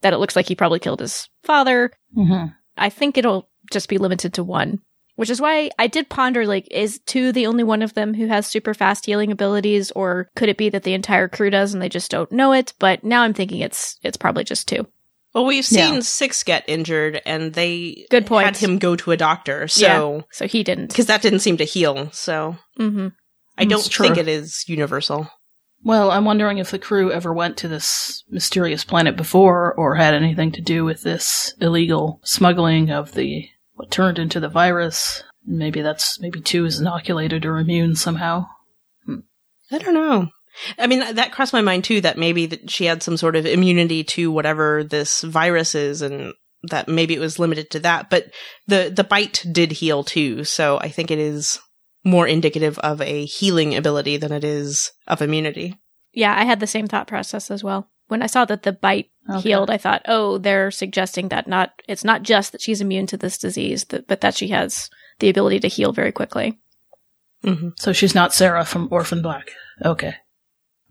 that 0.00 0.12
it 0.12 0.18
looks 0.18 0.36
like 0.36 0.46
he 0.46 0.54
probably 0.54 0.78
killed 0.78 1.00
his 1.00 1.28
father. 1.42 1.90
hmm 2.14 2.46
I 2.76 2.90
think 2.90 3.18
it'll 3.18 3.48
just 3.72 3.88
be 3.88 3.98
limited 3.98 4.34
to 4.34 4.44
one, 4.44 4.78
which 5.16 5.30
is 5.30 5.40
why 5.40 5.70
I 5.80 5.88
did 5.88 6.08
ponder 6.08 6.46
like, 6.46 6.68
is 6.70 7.00
two 7.06 7.32
the 7.32 7.48
only 7.48 7.64
one 7.64 7.82
of 7.82 7.94
them 7.94 8.14
who 8.14 8.28
has 8.28 8.46
super 8.46 8.72
fast 8.72 9.04
healing 9.06 9.32
abilities, 9.32 9.90
or 9.90 10.30
could 10.36 10.48
it 10.48 10.56
be 10.56 10.68
that 10.68 10.84
the 10.84 10.94
entire 10.94 11.26
crew 11.26 11.50
does 11.50 11.74
and 11.74 11.82
they 11.82 11.88
just 11.88 12.12
don't 12.12 12.30
know 12.30 12.52
it? 12.52 12.72
But 12.78 13.02
now 13.02 13.22
I'm 13.22 13.34
thinking 13.34 13.60
it's 13.60 13.98
it's 14.04 14.16
probably 14.16 14.44
just 14.44 14.68
two. 14.68 14.86
Well, 15.34 15.44
we've 15.44 15.64
seen 15.64 15.94
Yeah. 15.94 16.00
Six 16.00 16.42
get 16.42 16.64
injured, 16.66 17.20
and 17.26 17.52
they 17.54 18.06
Good 18.10 18.26
point. 18.26 18.46
had 18.46 18.56
him 18.56 18.78
go 18.78 18.96
to 18.96 19.10
a 19.12 19.16
doctor. 19.16 19.68
So 19.68 20.24
So 20.32 20.46
he 20.46 20.62
didn't. 20.62 20.88
because 20.88 21.06
that 21.06 21.22
didn't 21.22 21.40
seem 21.40 21.56
to 21.58 21.64
heal. 21.64 22.10
So 22.12 22.56
hmm 22.76 23.08
I 23.56 23.64
don't 23.64 23.88
true. 23.90 24.06
think 24.06 24.18
it 24.18 24.28
is 24.28 24.64
universal. 24.68 25.28
Well, 25.84 26.10
I'm 26.10 26.24
wondering 26.24 26.58
if 26.58 26.70
the 26.70 26.78
crew 26.78 27.12
ever 27.12 27.32
went 27.32 27.56
to 27.58 27.68
this 27.68 28.24
mysterious 28.28 28.84
planet 28.84 29.16
before 29.16 29.72
or 29.74 29.94
had 29.96 30.14
anything 30.14 30.50
to 30.52 30.60
do 30.60 30.84
with 30.84 31.02
this 31.02 31.54
illegal 31.60 32.20
smuggling 32.24 32.90
of 32.90 33.12
the 33.14 33.48
what 33.74 33.90
turned 33.90 34.18
into 34.18 34.40
the 34.40 34.48
virus. 34.48 35.22
Maybe 35.46 35.82
that's 35.82 36.20
maybe 36.20 36.40
two 36.40 36.64
is 36.64 36.80
inoculated 36.80 37.44
or 37.46 37.58
immune 37.58 37.94
somehow. 37.96 38.46
I 39.70 39.78
don't 39.78 39.94
know. 39.94 40.28
I 40.78 40.86
mean, 40.86 41.00
that 41.14 41.32
crossed 41.32 41.52
my 41.52 41.60
mind 41.60 41.84
too. 41.84 42.00
That 42.00 42.18
maybe 42.18 42.46
that 42.46 42.70
she 42.70 42.84
had 42.84 43.02
some 43.02 43.16
sort 43.16 43.36
of 43.36 43.46
immunity 43.46 44.04
to 44.04 44.30
whatever 44.32 44.84
this 44.84 45.22
virus 45.22 45.74
is, 45.74 46.02
and 46.02 46.34
that 46.64 46.88
maybe 46.88 47.14
it 47.14 47.20
was 47.20 47.38
limited 47.38 47.70
to 47.70 47.80
that. 47.80 48.10
But 48.10 48.30
the 48.66 48.92
the 48.94 49.04
bite 49.04 49.44
did 49.50 49.72
heal 49.72 50.04
too, 50.04 50.44
so 50.44 50.78
I 50.78 50.88
think 50.88 51.10
it 51.10 51.18
is 51.18 51.58
more 52.04 52.26
indicative 52.26 52.78
of 52.80 53.00
a 53.00 53.24
healing 53.24 53.74
ability 53.76 54.16
than 54.16 54.32
it 54.32 54.44
is 54.44 54.92
of 55.06 55.20
immunity. 55.20 55.78
Yeah, 56.12 56.34
I 56.36 56.44
had 56.44 56.60
the 56.60 56.66
same 56.66 56.86
thought 56.86 57.06
process 57.06 57.50
as 57.50 57.62
well. 57.62 57.88
When 58.08 58.22
I 58.22 58.26
saw 58.26 58.44
that 58.46 58.62
the 58.62 58.72
bite 58.72 59.10
Okay. 59.30 59.50
healed, 59.50 59.68
I 59.68 59.76
thought, 59.76 60.00
oh, 60.06 60.38
they're 60.38 60.70
suggesting 60.70 61.28
that 61.28 61.46
not 61.46 61.72
it's 61.86 62.04
not 62.04 62.22
just 62.22 62.52
that 62.52 62.62
she's 62.62 62.80
immune 62.80 63.06
to 63.08 63.18
this 63.18 63.36
disease, 63.36 63.84
that, 63.86 64.06
but 64.08 64.22
that 64.22 64.34
she 64.34 64.48
has 64.48 64.88
the 65.18 65.28
ability 65.28 65.60
to 65.60 65.68
heal 65.68 65.92
very 65.92 66.12
quickly. 66.12 66.58
hmm 67.44 67.68
So 67.76 67.92
she's 67.92 68.14
not 68.14 68.32
Sarah 68.32 68.64
from 68.64 68.88
Orphan 68.90 69.20
Black. 69.20 69.50
Okay. 69.84 70.14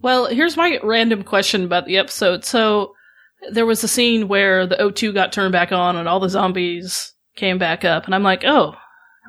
Well, 0.02 0.28
here's 0.28 0.58
my 0.58 0.80
random 0.84 1.24
question 1.24 1.64
about 1.64 1.86
the 1.86 1.98
episode. 1.98 2.46
So 2.46 2.94
there 3.52 3.66
was 3.66 3.84
a 3.84 3.88
scene 3.88 4.28
where 4.28 4.66
the 4.68 4.76
O2 4.76 5.14
got 5.14 5.32
turned 5.32 5.52
back 5.52 5.72
on 5.72 5.96
and 5.96 6.08
all 6.08 6.20
the 6.20 6.30
zombies 6.30 7.14
came 7.36 7.58
back 7.58 7.86
up, 7.86 8.06
and 8.06 8.16
I'm 8.16 8.24
like, 8.24 8.44
oh, 8.44 8.76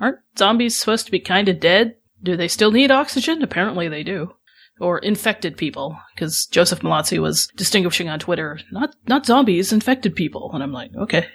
aren't 0.00 0.18
zombies 0.38 0.76
supposed 0.76 1.04
to 1.06 1.12
be 1.12 1.20
kind 1.20 1.48
of 1.48 1.60
dead? 1.60 1.96
Do 2.22 2.36
they 2.36 2.48
still 2.48 2.70
need 2.70 2.90
oxygen? 2.90 3.42
Apparently 3.42 3.88
they 3.88 4.02
do. 4.02 4.32
Or 4.80 4.98
infected 4.98 5.56
people, 5.56 5.98
because 6.14 6.46
Joseph 6.46 6.80
Mallozzi 6.80 7.18
was 7.18 7.48
distinguishing 7.56 8.08
on 8.08 8.20
Twitter, 8.20 8.60
not 8.70 8.94
not 9.08 9.26
zombies, 9.26 9.72
infected 9.72 10.14
people, 10.14 10.50
and 10.54 10.62
I'm 10.62 10.72
like, 10.72 10.92
okay, 10.96 11.26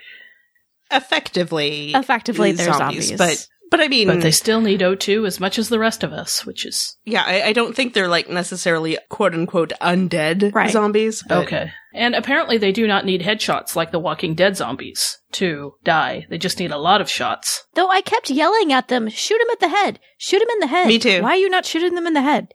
Effectively, 0.92 1.92
Effectively, 1.94 2.52
they're 2.52 2.72
zombies. 2.74 3.12
but 3.14 3.48
but 3.74 3.82
I 3.82 3.88
mean, 3.88 4.08
but 4.08 4.22
they 4.22 4.30
still 4.32 4.62
need 4.62 4.82
O2 4.82 5.26
as 5.26 5.40
much 5.40 5.58
as 5.58 5.70
the 5.70 5.80
rest 5.80 6.04
of 6.04 6.14
us, 6.14 6.46
which 6.46 6.64
is 6.66 6.96
yeah, 7.06 7.24
I, 7.26 7.42
I 7.50 7.54
don't 7.54 7.76
think 7.76 7.94
they're 7.94 8.08
like 8.08 8.30
necessarily 8.30 9.00
quote 9.10 9.34
unquote 9.34 9.74
undead 9.82 10.54
Right. 10.54 10.72
zombies. 10.72 11.24
But 11.28 11.40
Okay. 11.46 11.72
And 11.96 12.14
apparently 12.14 12.58
they 12.60 12.72
do 12.72 12.86
not 12.88 13.06
need 13.06 13.22
headshots 13.22 13.76
like 13.76 13.92
the 13.92 14.00
Walking 14.00 14.36
Dead 14.36 14.56
zombies 14.56 15.18
to 15.34 15.74
die. 15.84 16.26
They 16.30 16.38
just 16.38 16.60
need 16.60 16.72
a 16.72 16.78
lot 16.78 17.02
of 17.02 17.10
shots. 17.10 17.64
Though 17.74 17.90
I 17.90 18.02
kept 18.02 18.30
yelling 18.30 18.72
at 18.72 18.90
them, 18.90 19.10
shoot 19.10 19.42
him 19.42 19.50
at 19.52 19.60
the 19.60 19.70
head, 19.70 20.00
shoot 20.20 20.42
him 20.42 20.50
in 20.50 20.60
the 20.60 20.68
head. 20.68 20.88
Me 20.88 21.00
too. 21.00 21.24
Why 21.24 21.30
are 21.32 21.36
you 21.38 21.50
not 21.50 21.66
shooting 21.66 21.96
them 21.96 22.06
in 22.08 22.14
the 22.14 22.22
head? 22.22 22.48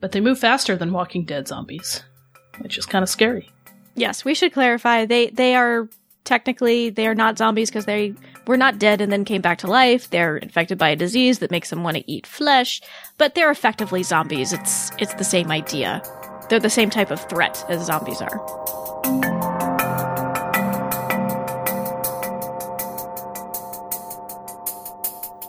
But 0.00 0.10
they 0.12 0.20
move 0.20 0.38
faster 0.40 0.76
than 0.76 0.92
Walking 0.92 1.24
Dead 1.24 1.46
zombies, 1.48 2.02
which 2.58 2.76
is 2.76 2.86
kind 2.86 3.02
of 3.02 3.08
scary. 3.08 3.48
Yes, 3.94 4.24
we 4.24 4.34
should 4.34 4.52
clarify. 4.52 5.06
They 5.06 5.28
they 5.30 5.54
are 5.54 5.88
technically 6.24 6.90
they 6.90 7.06
are 7.06 7.14
not 7.14 7.38
zombies 7.38 7.70
because 7.70 7.84
they 7.86 8.14
were 8.46 8.56
not 8.56 8.78
dead 8.78 9.00
and 9.00 9.12
then 9.12 9.24
came 9.24 9.40
back 9.40 9.58
to 9.58 9.66
life. 9.66 10.10
They're 10.10 10.36
infected 10.36 10.78
by 10.78 10.90
a 10.90 10.96
disease 10.96 11.38
that 11.38 11.50
makes 11.50 11.70
them 11.70 11.82
want 11.82 11.96
to 11.96 12.10
eat 12.10 12.26
flesh, 12.26 12.80
but 13.18 13.34
they're 13.34 13.50
effectively 13.50 14.02
zombies. 14.02 14.52
It's 14.52 14.90
it's 14.98 15.14
the 15.14 15.24
same 15.24 15.50
idea. 15.50 16.02
They're 16.48 16.60
the 16.60 16.70
same 16.70 16.90
type 16.90 17.10
of 17.10 17.20
threat 17.28 17.64
as 17.68 17.86
zombies 17.86 18.20
are. 18.20 18.40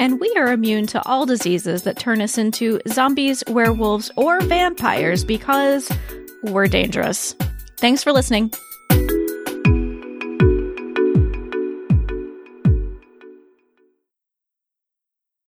And 0.00 0.18
we 0.18 0.34
are 0.36 0.52
immune 0.52 0.88
to 0.88 1.06
all 1.06 1.26
diseases 1.26 1.84
that 1.84 1.98
turn 1.98 2.20
us 2.20 2.38
into 2.38 2.80
zombies, 2.88 3.44
werewolves, 3.46 4.10
or 4.16 4.40
vampires 4.40 5.24
because 5.24 5.92
we're 6.42 6.66
dangerous. 6.66 7.36
Thanks 7.76 8.02
for 8.02 8.12
listening. 8.12 8.52